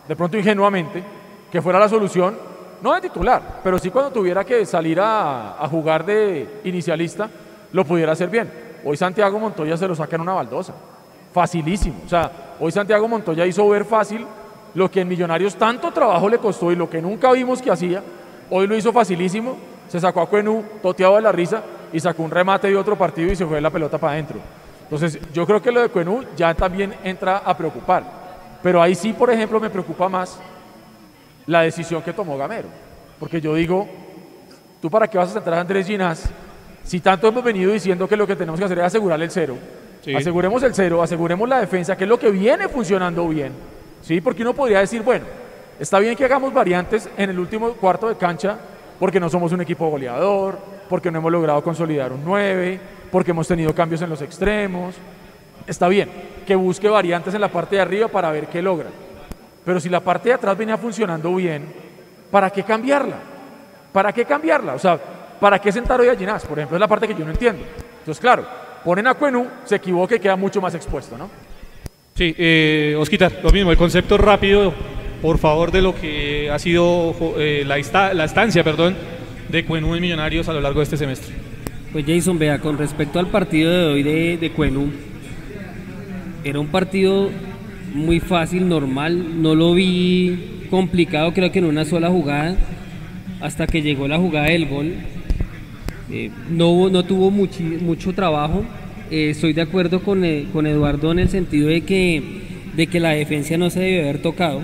[0.06, 1.02] de pronto ingenuamente,
[1.50, 2.36] que fuera la solución,
[2.84, 7.30] no de titular, pero sí cuando tuviera que salir a, jugar de inicialista,
[7.72, 8.52] lo pudiera hacer bien.
[8.84, 10.74] Hoy Santiago Montoya se lo saca en una baldosa.
[11.32, 12.02] Facilísimo.
[12.04, 14.26] O sea, hoy Santiago Montoya hizo ver fácil
[14.74, 18.02] lo que en Millonarios tanto trabajo le costó y lo que nunca vimos que hacía,
[18.50, 19.56] hoy lo hizo facilísimo,
[19.88, 23.32] se sacó a Cuenú toteado de la risa y sacó un remate de otro partido
[23.32, 24.40] y se fue la pelota para adentro.
[24.82, 28.04] Entonces, yo creo que lo de Cuenú ya también entra a preocupar.
[28.62, 30.38] Pero ahí sí, por ejemplo, me preocupa más
[31.46, 32.68] la decisión que tomó Gamero.
[33.18, 33.88] Porque yo digo,
[34.80, 36.28] ¿tú para qué vas a centrar a Andrés Ginás
[36.84, 39.56] si tanto hemos venido diciendo que lo que tenemos que hacer es asegurar el cero?
[40.16, 43.52] Aseguremos el cero, aseguremos la defensa, que es lo que viene funcionando bien
[44.04, 44.20] ¿sí?
[44.20, 45.24] Porque uno podría decir, bueno,
[45.80, 48.58] está bien que hagamos variantes en el último cuarto de cancha
[48.98, 52.78] porque no somos un equipo goleador, porque no hemos logrado consolidar un 9,
[53.10, 54.94] porque hemos tenido cambios en los extremos.
[55.66, 56.08] Está bien
[56.46, 58.90] que busque variantes en la parte de arriba para ver qué logra.
[59.64, 61.64] Pero si la parte de atrás venía funcionando bien,
[62.30, 63.16] ¿para qué cambiarla?
[63.92, 64.74] ¿Para qué cambiarla?
[64.74, 64.98] O sea,
[65.40, 66.44] ¿para qué sentar hoy a Ginás?
[66.44, 67.62] Por ejemplo, es la parte que yo no entiendo.
[68.00, 68.46] Entonces, claro,
[68.84, 71.30] ponen a Cuenú, se equivoca y queda mucho más expuesto, ¿no?
[72.14, 74.72] Sí, eh, Osquitar, lo mismo, el concepto rápido,
[75.22, 78.94] por favor, de lo que ha sido eh, la, esta- la estancia perdón,
[79.48, 81.34] de Cuenú en Millonarios a lo largo de este semestre.
[81.92, 84.90] Pues Jason, vea, con respecto al partido de hoy de, de Cuenú,
[86.44, 87.30] era un partido
[87.94, 90.36] muy fácil, normal, no lo vi
[90.68, 92.56] complicado, creo que en una sola jugada,
[93.40, 94.92] hasta que llegó la jugada del gol.
[96.10, 98.64] Eh, no, no tuvo muchi- mucho trabajo.
[99.10, 102.22] Eh, estoy de acuerdo con, eh, con Eduardo en el sentido de que,
[102.76, 104.62] de que la defensa no se debió haber tocado.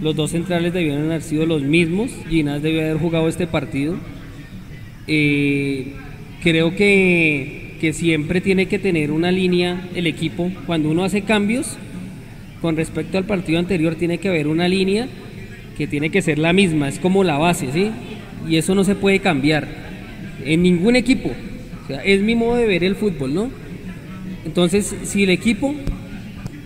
[0.00, 2.10] Los dos centrales debieron haber sido los mismos.
[2.28, 3.96] Ginás debió haber jugado este partido.
[6.42, 10.50] Creo que, que siempre tiene que tener una línea el equipo.
[10.66, 11.76] Cuando uno hace cambios,
[12.60, 15.08] con respecto al partido anterior, tiene que haber una línea
[15.76, 17.90] que tiene que ser la misma, es como la base, ¿sí?
[18.48, 19.66] Y eso no se puede cambiar
[20.44, 21.30] en ningún equipo.
[21.84, 23.50] O sea, es mi modo de ver el fútbol, ¿no?
[24.44, 25.74] Entonces, si el equipo,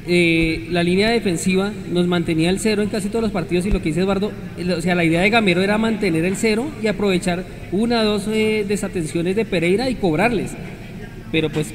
[0.06, 3.80] eh, la línea defensiva nos mantenía el cero en casi todos los partidos y lo
[3.80, 4.32] que dice Eduardo,
[4.76, 8.28] o sea, la idea de Gamero era mantener el cero y aprovechar una o dos
[8.28, 10.52] eh, desatenciones de Pereira y cobrarles.
[11.32, 11.74] Pero pues,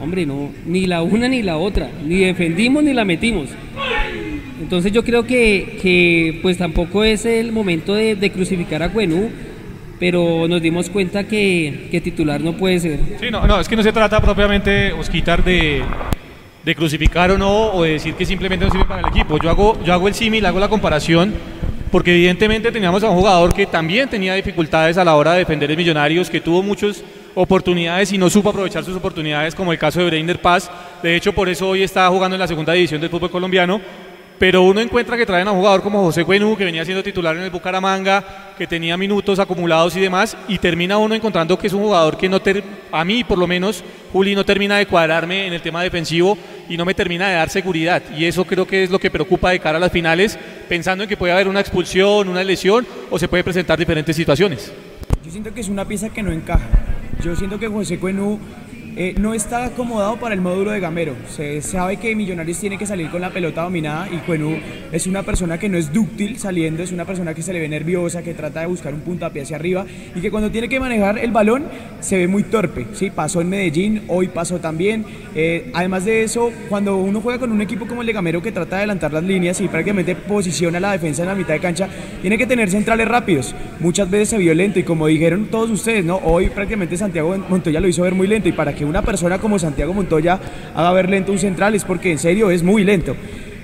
[0.00, 3.50] hombre, no, ni la una ni la otra, ni defendimos ni la metimos.
[4.60, 9.30] Entonces yo creo que, que, pues tampoco es el momento de, crucificar a Cuenú,
[9.98, 13.00] pero nos dimos cuenta que, que titular no puede ser.
[13.20, 15.82] Sí, no, no, es que no se trata propiamente, Osquitar, de,
[16.64, 19.38] de crucificar o no, o de decir que simplemente no sirve para el equipo.
[19.38, 21.32] Yo hago, yo hago el símil, hago la comparación,
[21.90, 25.70] porque evidentemente teníamos a un jugador que también tenía dificultades a la hora de defender
[25.70, 27.02] el Millonarios, que tuvo muchas
[27.34, 30.70] oportunidades y no supo aprovechar sus oportunidades, como el caso de Breiner Paz.
[31.02, 33.80] De hecho, por eso hoy está jugando en la segunda división del fútbol colombiano.
[34.38, 37.36] Pero uno encuentra que traen a un jugador como José Cuenú, que venía siendo titular
[37.36, 41.74] en el Bucaramanga, que tenía minutos acumulados y demás, y termina uno encontrando que es
[41.74, 45.46] un jugador que no, ter- a mí por lo menos, Juli, no termina de cuadrarme
[45.46, 46.38] en el tema defensivo
[46.70, 48.02] y no me termina de dar seguridad.
[48.16, 50.38] Y eso creo que es lo que preocupa de cara a las finales,
[50.70, 54.72] pensando en que puede haber una expulsión, una lesión, o se puede presentar diferentes situaciones.
[55.22, 56.66] Yo siento que es una pieza que no encaja.
[57.22, 58.38] Yo siento que José Cuenú
[59.02, 61.14] eh, no está acomodado para el módulo de Gamero.
[61.30, 64.58] Se sabe que Millonarios tiene que salir con la pelota dominada y Cuenú
[64.92, 67.68] es una persona que no es dúctil saliendo, es una persona que se le ve
[67.70, 71.16] nerviosa, que trata de buscar un puntapié hacia arriba y que cuando tiene que manejar
[71.16, 71.64] el balón
[72.00, 72.88] se ve muy torpe.
[72.92, 73.08] ¿sí?
[73.08, 75.06] Pasó en Medellín, hoy pasó también.
[75.34, 78.52] Eh, además de eso, cuando uno juega con un equipo como el de Gamero que
[78.52, 81.88] trata de adelantar las líneas y prácticamente posiciona la defensa en la mitad de cancha,
[82.20, 83.54] tiene que tener centrales rápidos.
[83.78, 86.20] Muchas veces se vio lento y como dijeron todos ustedes, ¿no?
[86.22, 89.58] hoy prácticamente Santiago Montoya lo hizo ver muy lento y para que una persona como
[89.58, 90.38] Santiago Montoya
[90.74, 93.16] haga ver lento un central es porque en serio es muy lento.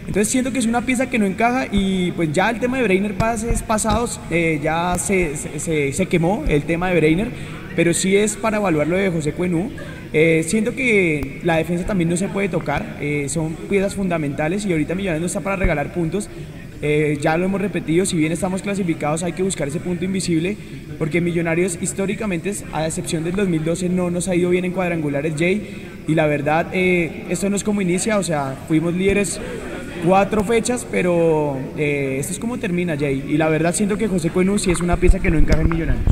[0.06, 2.84] Entonces siento que es una pieza que no encaja y pues ya el tema de
[2.84, 7.28] Breiner pases pasados eh, ya se, se- se- quemó el tema de Breiner,
[7.74, 9.70] pero sí es para evaluar lo de José Cuenú.
[10.12, 14.70] Eh, siento que la defensa también no se puede tocar, eh, son piezas fundamentales y
[14.72, 16.30] ahorita Millonarios no está para regalar puntos.
[16.82, 20.56] Eh, ya lo hemos repetido, si bien estamos clasificados hay que buscar ese punto invisible
[20.98, 26.04] porque Millonarios históricamente, a excepción del 2012, no nos ha ido bien en cuadrangulares, Jay.
[26.08, 29.40] Y la verdad, eh, esto no es como inicia, o sea, fuimos líderes
[30.04, 33.24] cuatro fechas, pero eh, esto es como termina, Jay.
[33.28, 35.70] Y la verdad siento que José Cuenú sí es una pieza que no encaja en
[35.70, 36.04] Millonarios.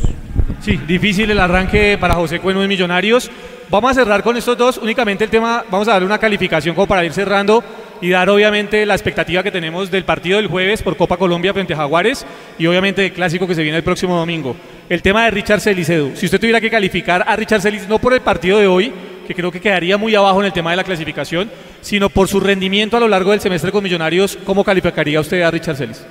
[0.61, 3.31] Sí, difícil el arranque para José Cueno en Millonarios.
[3.71, 4.79] Vamos a cerrar con estos dos.
[4.79, 7.63] Únicamente el tema, vamos a darle una calificación como para ir cerrando
[8.01, 11.75] y dar obviamente la expectativa que tenemos del partido del jueves por Copa Colombia frente
[11.75, 12.27] a Jaguares
[12.59, 14.57] y obviamente el clásico que se viene el próximo domingo.
[14.89, 16.15] El tema de Richard Celis, Edu.
[16.15, 18.93] Si usted tuviera que calificar a Richard Celis, no por el partido de hoy,
[19.27, 22.41] que creo que quedaría muy abajo en el tema de la clasificación, sino por su
[22.41, 26.05] rendimiento a lo largo del semestre con Millonarios, ¿cómo calificaría usted a Richard Celis?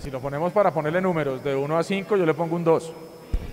[0.00, 2.92] Si lo ponemos para ponerle números de 1 a 5, yo le pongo un 2.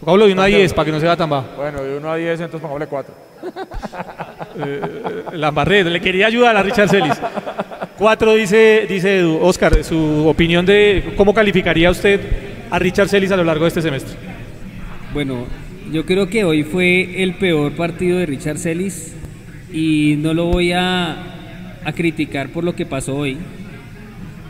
[0.06, 1.48] Hablo de 1 a 10 para que no se vea tan bajo.
[1.58, 3.14] Bueno, de 1 a 10, entonces pongámosle 4.
[4.60, 4.82] Eh,
[5.34, 7.14] la embarré, le quería ayudar a Richard Celis.
[7.96, 9.38] Cuatro dice, dice Edu.
[9.40, 12.20] Oscar, su opinión de cómo calificaría usted
[12.72, 14.16] a Richard Celis a lo largo de este semestre.
[15.14, 15.46] Bueno,
[15.92, 19.16] yo creo que hoy fue el peor partido de Richard Celis
[19.72, 23.38] y no lo voy a, a criticar por lo que pasó hoy.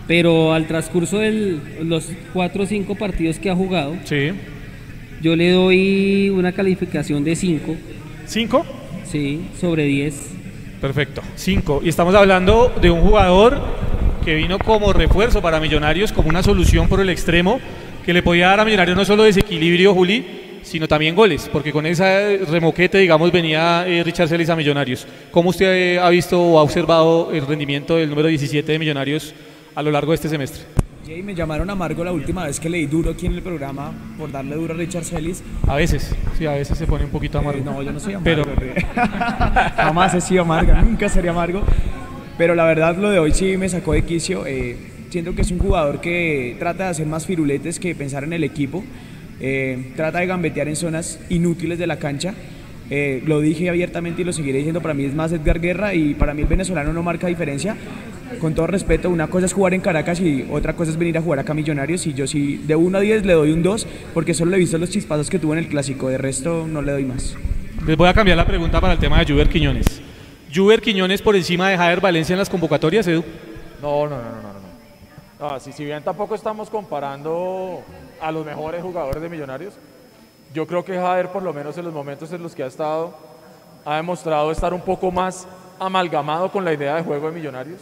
[0.07, 4.31] Pero al transcurso de los cuatro o cinco partidos que ha jugado, sí.
[5.22, 7.76] Yo le doy una calificación de 5.
[8.26, 8.65] ¿Cinco?
[9.05, 10.38] Sí, sobre 10.
[10.82, 11.82] Perfecto, cinco.
[11.84, 13.59] Y estamos hablando de un jugador
[14.24, 17.59] que vino como refuerzo para Millonarios, como una solución por el extremo,
[18.05, 21.86] que le podía dar a Millonarios no solo desequilibrio, Juli, sino también goles, porque con
[21.86, 25.07] esa remoquete, digamos, venía eh, Richard Celis a Millonarios.
[25.32, 29.34] ¿Cómo usted ha visto o ha observado el rendimiento del número 17 de Millonarios
[29.74, 30.63] a lo largo de este semestre?
[31.08, 34.30] Jay, me llamaron amargo la última vez que leí duro aquí en el programa por
[34.30, 35.41] darle duro a Richard Celis.
[35.66, 37.62] A veces, sí, a veces se pone un poquito amargo.
[37.62, 38.74] Eh, no, yo no soy Pero, amargo.
[39.78, 41.64] Jamás he sido amargo, nunca sería amargo.
[42.38, 44.45] pero la verdad lo de hoy sí me sacó de quicio.
[44.45, 44.76] Eh,
[45.10, 48.43] siento que es un jugador que trata de hacer más firuletes que pensar en el
[48.43, 48.84] equipo.
[49.39, 52.34] Eh, trata de gambetear en zonas inútiles de la cancha.
[52.89, 56.16] Eh, lo dije abiertamente y lo seguiré diciendo, para mí es más Edgar Guerra y
[56.16, 57.78] para mí el venezolano no marca diferencia.
[58.39, 61.21] Con todo respeto, una cosa es jugar en Caracas y otra cosa es venir a
[61.21, 63.88] jugar acá a Millonarios y yo sí, de 1 a 10 le doy un 2
[64.13, 66.82] porque solo le he visto los chispazos que tuvo en el clásico, de resto no
[66.82, 67.36] le doy más.
[67.86, 70.01] Les voy a cambiar la pregunta para el tema de Juber Quiñones.
[70.53, 73.23] ¿Juber Quiñones por encima de Jader Valencia en las convocatorias, Edu?
[73.82, 74.53] No, no, no, no, no.
[75.39, 75.53] no.
[75.53, 77.82] no si, si bien tampoco estamos comparando
[78.21, 79.73] a los mejores jugadores de Millonarios,
[80.53, 83.15] yo creo que Jader, por lo menos en los momentos en los que ha estado,
[83.86, 85.47] ha demostrado estar un poco más
[85.80, 87.80] amalgamado con la idea de juego de Millonarios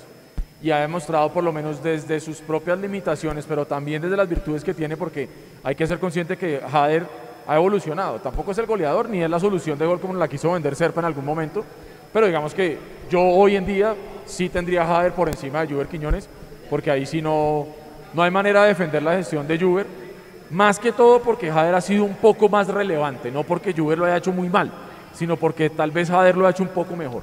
[0.61, 4.63] y ha demostrado por lo menos desde sus propias limitaciones, pero también desde las virtudes
[4.63, 5.27] que tiene, porque
[5.63, 7.05] hay que ser consciente que Jader
[7.47, 8.19] ha evolucionado.
[8.19, 11.01] Tampoco es el goleador ni es la solución de gol como la quiso vender Serpa
[11.01, 11.63] en algún momento,
[12.11, 12.77] pero digamos que
[13.09, 13.95] yo hoy en día
[14.25, 16.29] sí tendría a Jader por encima de Juber Quiñones,
[16.69, 17.67] porque ahí sí no,
[18.13, 19.85] no hay manera de defender la gestión de Juber,
[20.49, 24.05] más que todo porque Jader ha sido un poco más relevante, no porque Juber lo
[24.05, 24.71] haya hecho muy mal,
[25.13, 27.21] sino porque tal vez Jader lo ha hecho un poco mejor.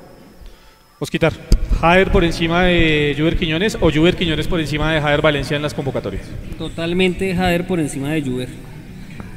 [1.02, 1.32] Osquitar,
[1.80, 5.62] ¿Jader por encima de Juber Quiñones o Juber Quiñones por encima de Jader Valencia en
[5.62, 6.22] las convocatorias?
[6.56, 8.48] Totalmente Jader por encima de Juber.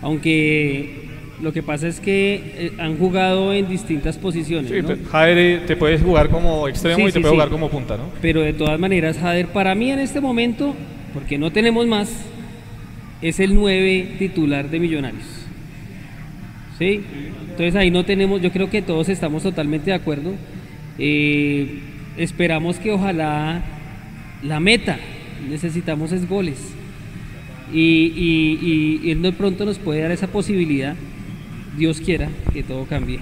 [0.04, 1.08] Aunque
[1.42, 4.70] lo que pasa es que eh, han jugado en distintas posiciones.
[4.70, 8.12] Sí, Jader eh, te puedes jugar como extremo y te puede jugar como punta, ¿no?
[8.22, 10.76] Pero de todas maneras, Jader, para mí en este momento,
[11.16, 12.12] porque no tenemos más,
[13.24, 15.26] es el 9 titular de Millonarios.
[16.78, 17.02] ¿Sí?
[17.50, 20.36] Entonces ahí no tenemos, yo creo que todos estamos totalmente de acuerdo.
[20.98, 21.80] Eh,
[22.18, 23.64] esperamos que ojalá
[24.42, 24.98] la meta,
[25.50, 26.58] necesitamos es goles.
[27.74, 30.96] Y, y, y él de pronto nos puede dar esa posibilidad
[31.78, 33.20] Dios quiera que todo cambie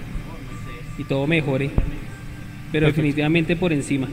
[0.96, 1.70] y todo mejore,
[2.70, 4.08] pero definitivamente por encima.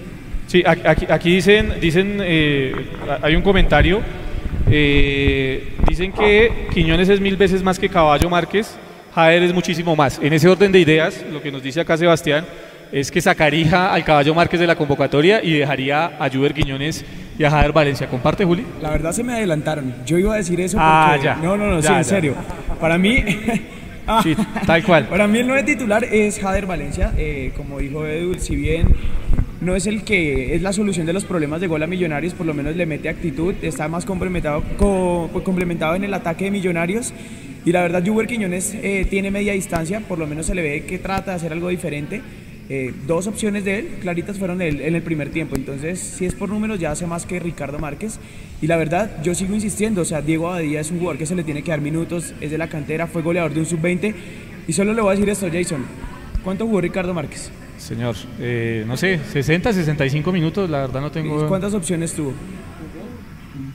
[0.47, 2.73] Sí, aquí, dicen, dicen eh,
[3.21, 4.01] hay un comentario,
[4.69, 8.75] eh, dicen que Quiñones es mil veces más que Caballo Márquez,
[9.13, 10.19] Jader es muchísimo más.
[10.21, 12.45] En ese orden de ideas, lo que nos dice acá Sebastián,
[12.91, 17.05] es que sacaría al Caballo Márquez de la convocatoria y dejaría a Juber Quiñones
[17.37, 18.07] y a Jader Valencia.
[18.07, 18.65] ¿Comparte, Juli?
[18.81, 19.93] La verdad se me adelantaron.
[20.05, 21.29] Yo iba a decir eso ah, porque...
[21.29, 21.41] Ah, ya.
[21.41, 22.35] No, no, no, sí, en serio.
[22.79, 23.23] Para mí...
[24.07, 24.21] Ah.
[24.23, 24.35] Sí,
[24.65, 25.05] tal cual.
[25.09, 27.13] Para mí el nueve titular es Jader Valencia.
[27.17, 28.87] Eh, como dijo Edu, si bien
[29.61, 32.47] no es el que es la solución de los problemas de gol a Millonarios, por
[32.47, 34.63] lo menos le mete actitud, está más complementado,
[35.31, 37.13] pues, complementado en el ataque de Millonarios.
[37.63, 40.83] Y la verdad, Juber Quiñones eh, tiene media distancia, por lo menos se le ve
[40.85, 42.21] que trata de hacer algo diferente.
[42.73, 45.57] Eh, dos opciones de él, claritas fueron en el primer tiempo.
[45.57, 48.17] Entonces, si es por números, ya hace más que Ricardo Márquez.
[48.61, 50.03] Y la verdad, yo sigo insistiendo.
[50.03, 52.49] O sea, Diego Abadía es un jugador que se le tiene que dar minutos, es
[52.49, 54.15] de la cantera, fue goleador de un sub-20.
[54.69, 55.83] Y solo le voy a decir esto, Jason.
[56.45, 57.51] ¿Cuánto jugó Ricardo Márquez?
[57.77, 61.45] Señor, eh, no sé, 60, 65 minutos, la verdad no tengo.
[61.49, 62.31] ¿Cuántas opciones tuvo?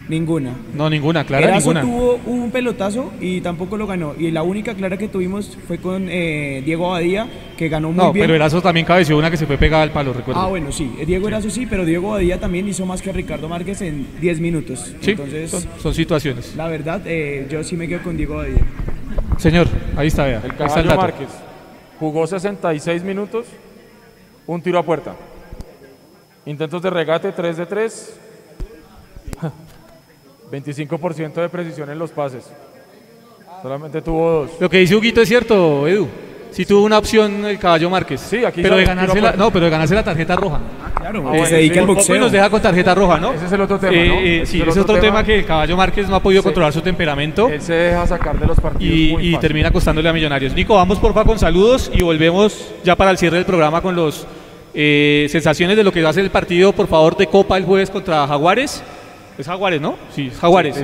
[0.09, 0.53] Ninguna.
[0.75, 1.81] No, ninguna, clara, Erazo ninguna.
[1.83, 4.15] tuvo un pelotazo y tampoco lo ganó.
[4.17, 8.13] Y la única clara que tuvimos fue con eh, Diego Abadía, que ganó muy no,
[8.13, 8.25] bien.
[8.25, 10.41] pero Erazo también cabeció una que se fue pegada al palo, recuerdo.
[10.41, 10.93] Ah, bueno, sí.
[11.07, 14.95] Diego Erazo sí, pero Diego Abadía también hizo más que Ricardo Márquez en 10 minutos.
[15.01, 16.55] Sí, Entonces, son, situaciones.
[16.57, 18.65] La verdad, eh, yo sí me quedo con Diego Abadía.
[19.39, 20.41] Señor, ahí está, vea.
[20.45, 21.29] El caballo Márquez
[21.99, 23.47] jugó 66 minutos,
[24.47, 25.17] un tiro a puerta.
[26.45, 28.21] Intentos de regate, 3 de 3.
[30.51, 32.45] 25% de precisión en los pases.
[33.63, 34.51] Solamente tuvo dos.
[34.61, 36.09] Lo que dice Huguito es cierto, Edu.
[36.51, 38.21] Si tuvo una opción el caballo Márquez.
[38.21, 40.61] Sí, aquí pero de ganarse la, No, pero de ganarse la tarjeta roja.
[40.95, 42.19] Claro, ah, se dedica al boxeo.
[42.19, 43.33] nos deja con tarjeta roja, ¿no?
[43.35, 44.15] Ese es el otro tema, ¿no?
[44.21, 46.81] Eh, sí, ese es otro tema, que el caballo Márquez no ha podido controlar su
[46.81, 47.49] temperamento.
[47.49, 49.23] Él se deja sacar de los partidos.
[49.23, 50.55] Y, y termina costándole a Millonarios.
[50.55, 54.27] Nico, vamos porfa con saludos y volvemos ya para el cierre del programa con los
[54.73, 57.65] eh, sensaciones de lo que va a ser el partido, por favor, de Copa el
[57.65, 58.83] jueves contra Jaguares.
[59.39, 59.97] Es Jaguares, ¿no?
[60.15, 60.83] Sí, Jaguares.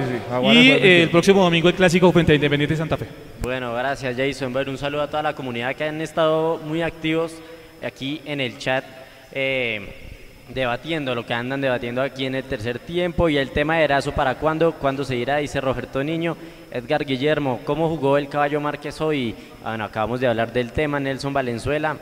[0.52, 3.06] y el próximo domingo el clásico frente a Independiente Santa Fe.
[3.40, 4.52] Bueno, gracias Jason.
[4.52, 7.34] Bueno, un saludo a toda la comunidad que han estado muy activos
[7.82, 8.84] aquí en el chat.
[9.32, 10.10] Eh,
[10.48, 14.12] debatiendo lo que andan debatiendo aquí en el tercer tiempo y el tema de Erazo
[14.12, 16.36] para cuándo, cuándo se irá, dice Roberto Niño,
[16.70, 19.34] Edgar Guillermo, ¿cómo jugó el caballo Márquez hoy?
[19.62, 21.96] Bueno, acabamos de hablar del tema, Nelson Valenzuela,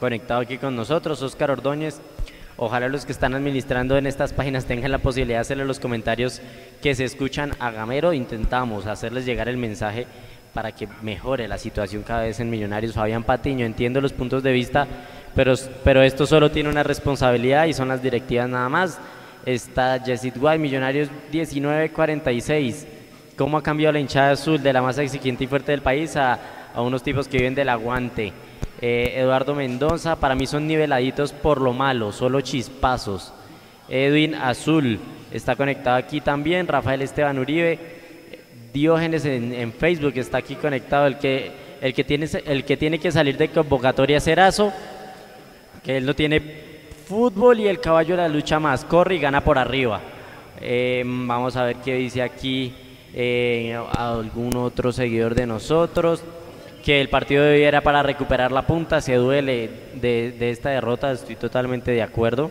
[0.00, 2.00] conectado aquí con nosotros, Oscar Ordóñez,
[2.58, 6.40] Ojalá los que están administrando en estas páginas tengan la posibilidad de hacerle los comentarios
[6.80, 8.14] que se escuchan a Gamero.
[8.14, 10.06] Intentamos hacerles llegar el mensaje
[10.54, 12.94] para que mejore la situación cada vez en Millonarios.
[12.94, 14.86] Fabián Patiño, entiendo los puntos de vista,
[15.34, 15.52] pero,
[15.84, 18.98] pero esto solo tiene una responsabilidad y son las directivas nada más.
[19.44, 22.86] Está Jessit White, Millonarios 1946.
[23.36, 26.40] ¿Cómo ha cambiado la hinchada azul de la más exigente y fuerte del país a,
[26.74, 28.32] a unos tipos que viven del aguante?
[28.80, 33.32] Eh, Eduardo Mendoza, para mí son niveladitos por lo malo, solo chispazos.
[33.88, 34.98] Edwin Azul
[35.30, 36.66] está conectado aquí también.
[36.66, 37.78] Rafael Esteban Uribe.
[38.72, 41.06] Diógenes en, en Facebook está aquí conectado.
[41.06, 44.72] El que, el, que tiene, el que tiene que salir de convocatoria es Erazo,
[45.82, 46.42] que él no tiene
[47.06, 48.84] fútbol y el caballo de la lucha más.
[48.84, 50.00] Corre y gana por arriba.
[50.60, 52.74] Eh, vamos a ver qué dice aquí
[53.14, 56.22] eh, algún otro seguidor de nosotros.
[56.86, 59.00] Que el partido de hoy era para recuperar la punta.
[59.00, 62.48] Se duele de, de esta derrota, estoy totalmente de acuerdo.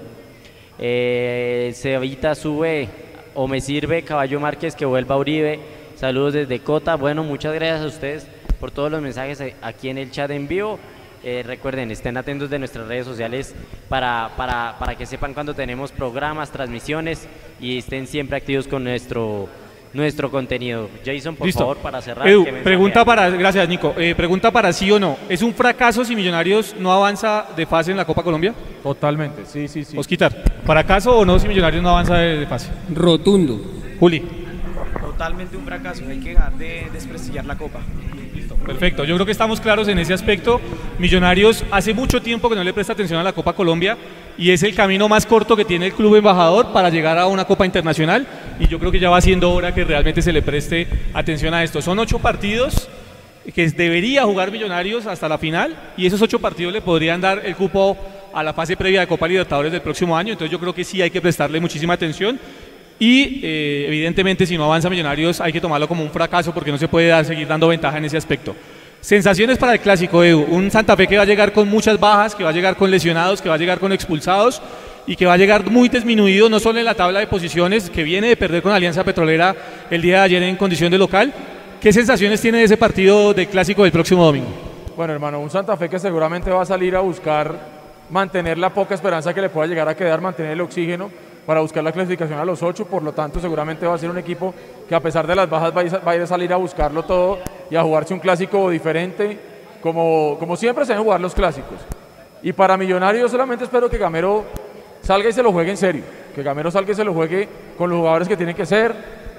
[0.77, 2.89] Eh, Cevita sube
[3.33, 5.61] o me sirve Caballo Márquez que vuelva Uribe.
[5.95, 6.95] Saludos desde Cota.
[6.95, 8.27] Bueno, muchas gracias a ustedes
[8.59, 10.79] por todos los mensajes aquí en el chat en vivo.
[11.23, 13.55] Eh, recuerden, estén atentos de nuestras redes sociales
[13.88, 17.29] para, para, para que sepan cuando tenemos programas, transmisiones
[17.61, 19.47] y estén siempre activos con nuestro
[19.95, 20.89] nuestro contenido.
[21.05, 21.61] Jason, por Listo.
[21.61, 22.27] favor, para cerrar.
[22.27, 23.05] Edu, ¿qué mensaje pregunta hay?
[23.05, 25.17] para, gracias Nico, Eh, pregunta para sí o no.
[25.29, 28.53] ¿Es un fracaso si Millonarios no avanza de fase en la Copa Colombia?
[28.83, 29.97] Totalmente, sí, sí, sí.
[29.97, 30.33] Osquitar,
[30.65, 32.69] ¿fracaso o no si Millonarios no avanza de, de fase?
[32.93, 33.59] Rotundo.
[33.99, 34.21] Juli.
[35.01, 37.79] Totalmente un fracaso, hay que dejar de desprestigiar la copa.
[38.66, 40.59] Perfecto, yo creo que estamos claros en ese aspecto.
[40.97, 43.95] Millonarios hace mucho tiempo que no le presta atención a la Copa Colombia
[44.39, 47.45] y es el camino más corto que tiene el club embajador para llegar a una
[47.45, 48.26] Copa Internacional
[48.59, 51.63] y yo creo que ya va siendo hora que realmente se le preste atención a
[51.63, 51.80] esto.
[51.80, 52.89] Son ocho partidos
[53.53, 57.55] que debería jugar Millonarios hasta la final y esos ocho partidos le podrían dar el
[57.55, 57.95] cupo
[58.34, 61.01] a la fase previa de Copa Libertadores del próximo año, entonces yo creo que sí
[61.03, 62.39] hay que prestarle muchísima atención
[62.99, 66.77] y eh, evidentemente si no avanza Millonarios hay que tomarlo como un fracaso porque no
[66.77, 68.55] se puede dar- seguir dando ventaja en ese aspecto.
[69.01, 70.45] Sensaciones para el clásico, Edu.
[70.49, 72.89] Un Santa Fe que va a llegar con muchas bajas, que va a llegar con
[72.89, 74.61] lesionados, que va a llegar con expulsados
[75.05, 78.01] y que va a llegar muy disminuido, no solo en la tabla de posiciones, que
[78.03, 79.55] viene de perder con Alianza Petrolera
[79.91, 81.31] el día de ayer en condición de local.
[81.79, 84.47] ¿Qué sensaciones tiene de ese partido de clásico del próximo domingo?
[84.97, 87.53] Bueno, hermano, un Santa Fe que seguramente va a salir a buscar
[88.09, 91.11] mantener la poca esperanza que le pueda llegar a quedar, mantener el oxígeno
[91.45, 92.85] para buscar la clasificación a los ocho.
[92.85, 94.53] Por lo tanto, seguramente va a ser un equipo
[94.87, 97.03] que a pesar de las bajas va a ir- a ir a salir a buscarlo
[97.03, 97.39] todo
[97.69, 99.39] y a jugarse un clásico diferente,
[99.81, 101.79] como, como siempre se deben jugar los clásicos.
[102.41, 104.43] Y para Millonarios solamente espero que Gamero
[105.01, 107.89] salga y se lo juegue en serio, que Gamero salga y se lo juegue con
[107.89, 108.93] los jugadores que tienen que ser.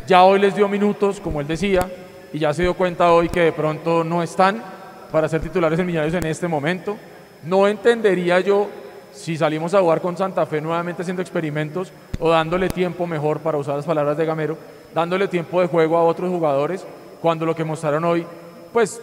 [0.07, 1.89] Ya hoy les dio minutos, como él decía,
[2.33, 4.63] y ya se dio cuenta hoy que de pronto no están
[5.11, 6.97] para ser titulares en Millonarios en este momento.
[7.45, 8.69] No entendería yo
[9.17, 13.59] si salimos a jugar con Santa Fe nuevamente haciendo experimentos o dándole tiempo mejor, para
[13.59, 14.57] usar las palabras de Gamero,
[14.95, 16.87] dándole tiempo de juego a otros jugadores
[17.21, 18.27] cuando lo que mostraron hoy,
[18.73, 19.01] pues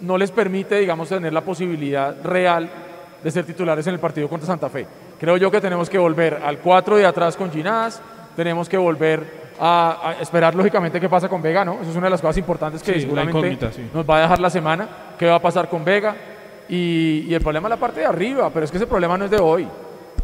[0.00, 2.68] no les permite, digamos, tener la posibilidad real
[3.22, 4.86] de ser titulares en el partido contra Santa Fe.
[5.20, 8.02] Creo yo que tenemos que volver al 4 de atrás con Ginás,
[8.34, 11.74] tenemos que volver a, a esperar lógicamente qué pasa con Vega, ¿no?
[11.80, 13.88] Eso es una de las cosas importantes que Sí, seguramente sí.
[13.94, 14.88] nos va a dejar la semana,
[15.18, 16.16] qué va a pasar con Vega.
[16.68, 19.30] Y, el problema es la parte de arriba, pero es que ese problema no es
[19.30, 19.66] de hoy.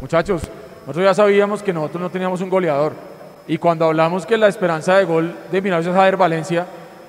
[0.01, 0.43] Muchachos,
[0.81, 2.93] nosotros ya sabíamos que nosotros no teníamos un goleador.
[3.47, 6.65] Y cuando hablamos que la esperanza de gol de Millonarios es Jader Valencia,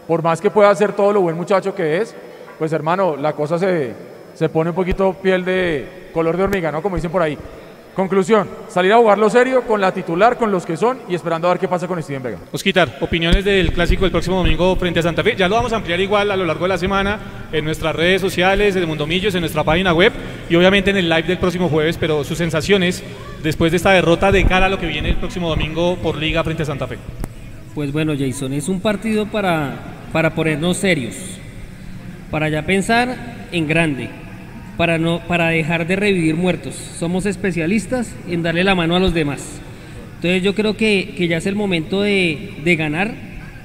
[0.06, 2.14] por más que pueda hacer todo lo buen muchacho que es,
[2.58, 3.94] pues hermano, la cosa se,
[4.34, 6.82] se pone un poquito piel de color de hormiga, ¿no?
[6.82, 7.38] Como dicen por ahí.
[7.94, 11.52] Conclusión, salir a jugarlo serio con la titular, con los que son y esperando a
[11.52, 12.38] ver qué pasa con Steven Vega.
[12.52, 15.34] Osquitar, opiniones del clásico del próximo domingo frente a Santa Fe.
[15.36, 17.18] Ya lo vamos a ampliar igual a lo largo de la semana
[17.52, 20.12] en nuestras redes sociales, en Mundomillos, en nuestra página web
[20.48, 23.02] y obviamente en el live del próximo jueves, pero sus sensaciones
[23.42, 26.44] después de esta derrota de cara a lo que viene el próximo domingo por liga
[26.44, 26.96] frente a Santa Fe.
[27.74, 29.74] Pues bueno, Jason, es un partido para,
[30.12, 31.16] para ponernos serios,
[32.30, 34.10] para ya pensar en grande,
[34.80, 36.74] para, no, para dejar de revivir muertos.
[36.74, 39.60] Somos especialistas en darle la mano a los demás.
[40.14, 43.12] Entonces yo creo que, que ya es el momento de, de ganar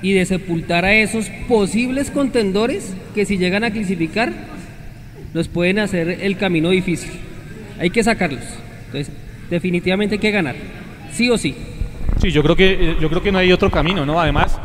[0.01, 4.33] y de sepultar a esos posibles contendores que si llegan a clasificar
[5.33, 7.11] nos pueden hacer el camino difícil.
[7.79, 8.43] Hay que sacarlos.
[8.87, 9.09] Entonces,
[9.49, 10.55] definitivamente hay que ganar.
[11.13, 11.55] Sí o sí.
[12.21, 14.19] Sí, yo creo que eh, yo creo que no hay otro camino, ¿no?
[14.19, 14.59] Además,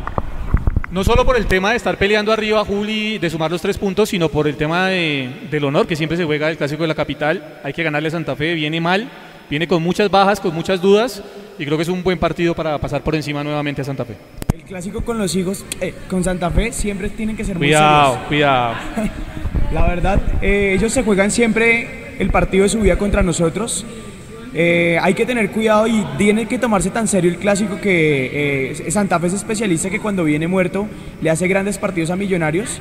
[0.91, 4.09] no solo por el tema de estar peleando arriba, Juli, de sumar los tres puntos,
[4.09, 6.95] sino por el tema de- del honor que siempre se juega el clásico de la
[6.95, 7.59] capital.
[7.63, 9.09] Hay que ganarle a Santa Fe, viene mal,
[9.49, 11.23] viene con muchas bajas, con muchas dudas,
[11.57, 14.15] y creo que es un buen partido para pasar por encima nuevamente a Santa Fe.
[14.53, 18.19] El clásico con los hijos, eh, con Santa Fe, siempre tienen que ser muy Cuidado,
[18.27, 18.75] cuidado.
[19.73, 23.85] La verdad, eh, ellos se juegan siempre el partido de su vida contra nosotros.
[24.53, 28.91] Eh, hay que tener cuidado y tiene que tomarse tan serio el clásico que eh,
[28.91, 30.87] Santa Fe es especialista que cuando viene muerto
[31.21, 32.79] le hace grandes partidos a Millonarios.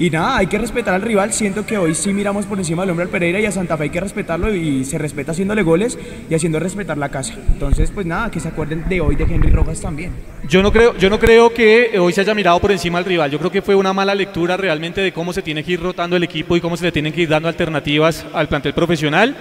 [0.00, 1.32] Y nada, hay que respetar al rival.
[1.32, 3.84] Siento que hoy sí miramos por encima del hombre al Pereira y a Santa Fe
[3.84, 5.98] hay que respetarlo y se respeta haciéndole goles
[6.30, 7.34] y haciendo respetar la casa.
[7.52, 10.12] Entonces, pues nada, que se acuerden de hoy de Henry Rojas también.
[10.48, 13.28] Yo no creo, yo no creo que hoy se haya mirado por encima al rival.
[13.32, 16.14] Yo creo que fue una mala lectura realmente de cómo se tiene que ir rotando
[16.14, 19.34] el equipo y cómo se le tienen que ir dando alternativas al plantel profesional.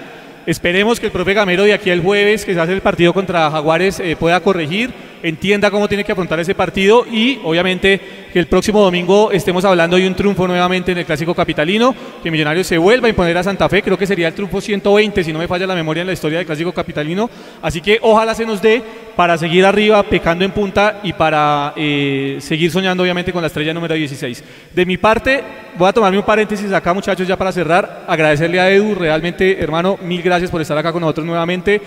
[0.47, 3.51] Esperemos que el profe Gamero de aquí al jueves, que se hace el partido contra
[3.51, 4.91] Jaguares, eh, pueda corregir,
[5.21, 7.99] entienda cómo tiene que afrontar ese partido y obviamente
[8.37, 12.67] el próximo domingo estemos hablando de un triunfo nuevamente en el Clásico Capitalino, que Millonarios
[12.67, 15.39] se vuelva a imponer a Santa Fe, creo que sería el triunfo 120, si no
[15.39, 17.29] me falla la memoria en la historia del Clásico Capitalino,
[17.61, 18.81] así que ojalá se nos dé
[19.15, 23.73] para seguir arriba, pecando en punta y para eh, seguir soñando obviamente con la estrella
[23.73, 24.43] número 16.
[24.73, 25.43] De mi parte,
[25.77, 29.97] voy a tomarme un paréntesis acá muchachos ya para cerrar, agradecerle a Edu, realmente hermano,
[30.03, 31.81] mil gracias por estar acá con nosotros nuevamente.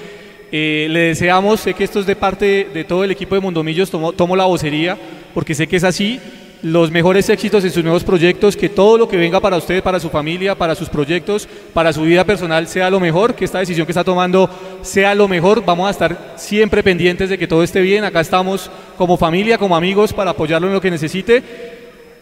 [0.53, 3.91] Eh, le deseamos, sé que esto es de parte de todo el equipo de Mondomillos,
[3.91, 4.99] tomo, tomo la vocería,
[5.33, 6.21] porque sé que es así,
[6.63, 9.99] los mejores éxitos en sus nuevos proyectos, que todo lo que venga para usted, para
[9.99, 13.87] su familia, para sus proyectos, para su vida personal sea lo mejor, que esta decisión
[13.87, 14.51] que está tomando
[14.83, 15.65] sea lo mejor.
[15.65, 18.05] Vamos a estar siempre pendientes de que todo esté bien.
[18.05, 21.43] Acá estamos como familia, como amigos, para apoyarlo en lo que necesite.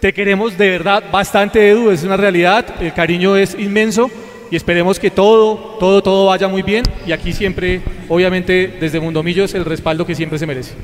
[0.01, 4.09] Te queremos de verdad bastante, Edu, es una realidad, el cariño es inmenso
[4.49, 9.55] y esperemos que todo, todo, todo vaya muy bien y aquí siempre, obviamente, desde Mundomillos,
[9.55, 10.75] el respaldo que siempre se merece.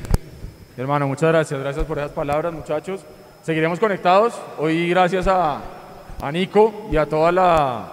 [0.77, 3.03] Hermano, muchas gracias, gracias por esas palabras, muchachos.
[3.45, 4.41] Seguiremos conectados.
[4.57, 5.61] Hoy, gracias a,
[6.23, 7.93] a Nico y a toda la,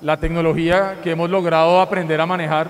[0.00, 2.66] la, tecnología que hemos logrado aprender a manejar,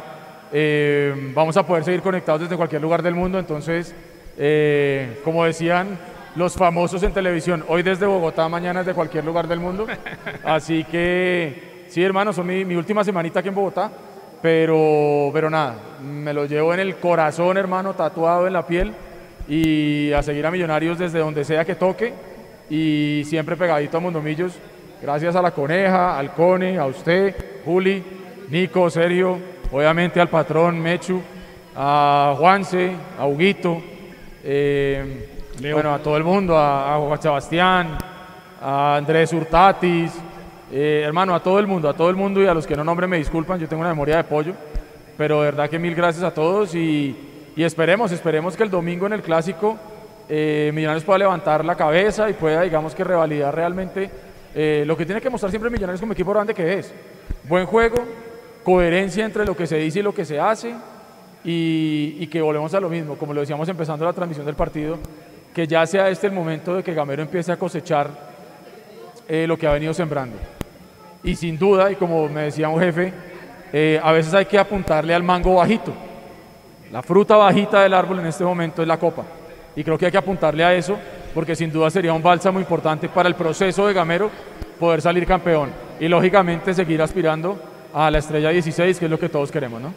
[0.52, 3.38] eh, vamos a poder seguir conectados desde cualquier lugar del mundo.
[3.38, 3.94] Entonces,
[4.36, 5.98] eh, como decían
[6.36, 9.86] los famosos en televisión, hoy desde Bogotá, mañana desde cualquier lugar del mundo.
[10.44, 13.90] Así que, sí, hermano, son mi, mi última semanita aquí en Bogotá.
[14.42, 18.92] Pero, pero nada, me lo llevo en el corazón, hermano, tatuado en la piel
[19.49, 22.12] y a seguir a Millonarios desde donde sea que toque
[22.70, 24.59] y siempre pegadito a Mondomillos.
[25.01, 27.34] Gracias a la Coneja, al Cone, a usted,
[27.64, 28.03] Juli,
[28.51, 29.38] Nico, Sergio,
[29.72, 31.20] obviamente al patrón Mechu,
[31.74, 33.82] a Juanse, a Huguito,
[34.45, 35.28] eh,
[35.61, 37.99] bueno, a todo el mundo, a, a Juan Sebastián,
[38.61, 40.12] a Andrés Hurtatis,
[40.70, 42.82] eh, hermano, a todo el mundo, a todo el mundo y a los que no
[42.82, 44.55] nombren me disculpan, yo tengo una memoria de pollo,
[45.18, 47.14] pero de verdad que mil gracias a todos y,
[47.55, 49.76] y esperemos, esperemos que el domingo en el clásico
[50.28, 54.11] eh, Millonarios pueda levantar la cabeza y pueda, digamos que revalidar realmente
[54.55, 56.92] eh, lo que tiene que mostrar siempre Millonarios como equipo grande que es.
[57.44, 57.96] Buen juego,
[58.64, 60.74] coherencia entre lo que se dice y lo que se hace
[61.44, 64.98] y, que volvemos a lo mismo, como lo decíamos empezando la transmisión del partido,
[65.55, 68.09] que ya sea este el momento de que Gamero empiece a cosechar
[69.28, 70.36] eh, lo que ha venido sembrando.
[71.24, 73.12] Y sin duda, y como me decía un jefe,
[73.72, 75.92] eh, a veces hay que apuntarle al mango bajito.
[76.93, 79.24] La fruta bajita del árbol en este momento es la copa.
[79.74, 80.99] Y creo que hay que apuntarle a eso,
[81.32, 84.30] porque sin duda sería un bálsamo importante para el proceso de Gamero
[84.78, 85.70] poder salir campeón.
[85.99, 87.59] Y lógicamente seguir aspirando
[87.95, 89.95] a la estrella 16, que es lo que todos queremos, ¿no?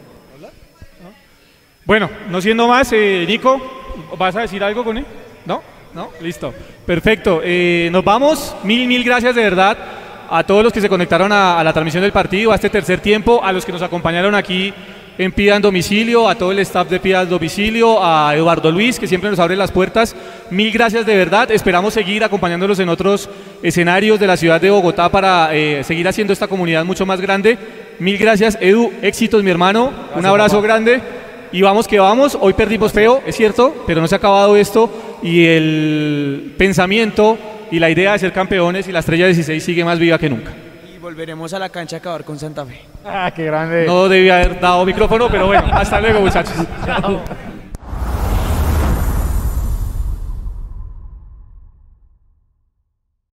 [1.84, 3.60] Bueno, no siendo más, eh, Nico,
[4.16, 5.04] ¿vas a decir algo con él?
[5.44, 5.62] ¿No?
[5.94, 6.08] ¿No?
[6.22, 6.52] Listo.
[6.86, 7.42] Perfecto.
[7.44, 8.56] Eh, nos vamos.
[8.64, 9.76] Mil, mil gracias de verdad
[10.28, 13.00] a todos los que se conectaron a, a, la transmisión del partido, a este tercer
[13.00, 14.74] tiempo, a los que nos acompañaron aquí
[15.18, 19.30] en Pidan Domicilio, a todo el staff de Pidan Domicilio, a Eduardo Luis, que siempre
[19.30, 20.14] nos abre las puertas.
[20.50, 21.50] Mil gracias de verdad.
[21.50, 23.28] Esperamos seguir acompañándolos en otros
[23.62, 27.56] escenarios de la ciudad de Bogotá para eh, seguir haciendo esta comunidad mucho más grande.
[27.98, 28.92] Mil gracias, Edu.
[29.00, 29.90] Éxitos, mi hermano.
[29.90, 30.66] Gracias, Un abrazo papá.
[30.66, 31.00] grande.
[31.52, 32.36] Y vamos que vamos.
[32.38, 35.18] Hoy perdimos feo, es cierto, pero no se ha acabado esto.
[35.22, 37.38] Y el pensamiento
[37.70, 40.52] y la idea de ser campeones y la estrella 16 sigue más viva que nunca.
[41.06, 42.80] Volveremos a la cancha a acabar con Santa Fe.
[43.04, 43.86] Ah, qué grande.
[43.86, 46.56] No debía haber dado micrófono, pero bueno, hasta luego muchachos.
[46.84, 47.22] Chao.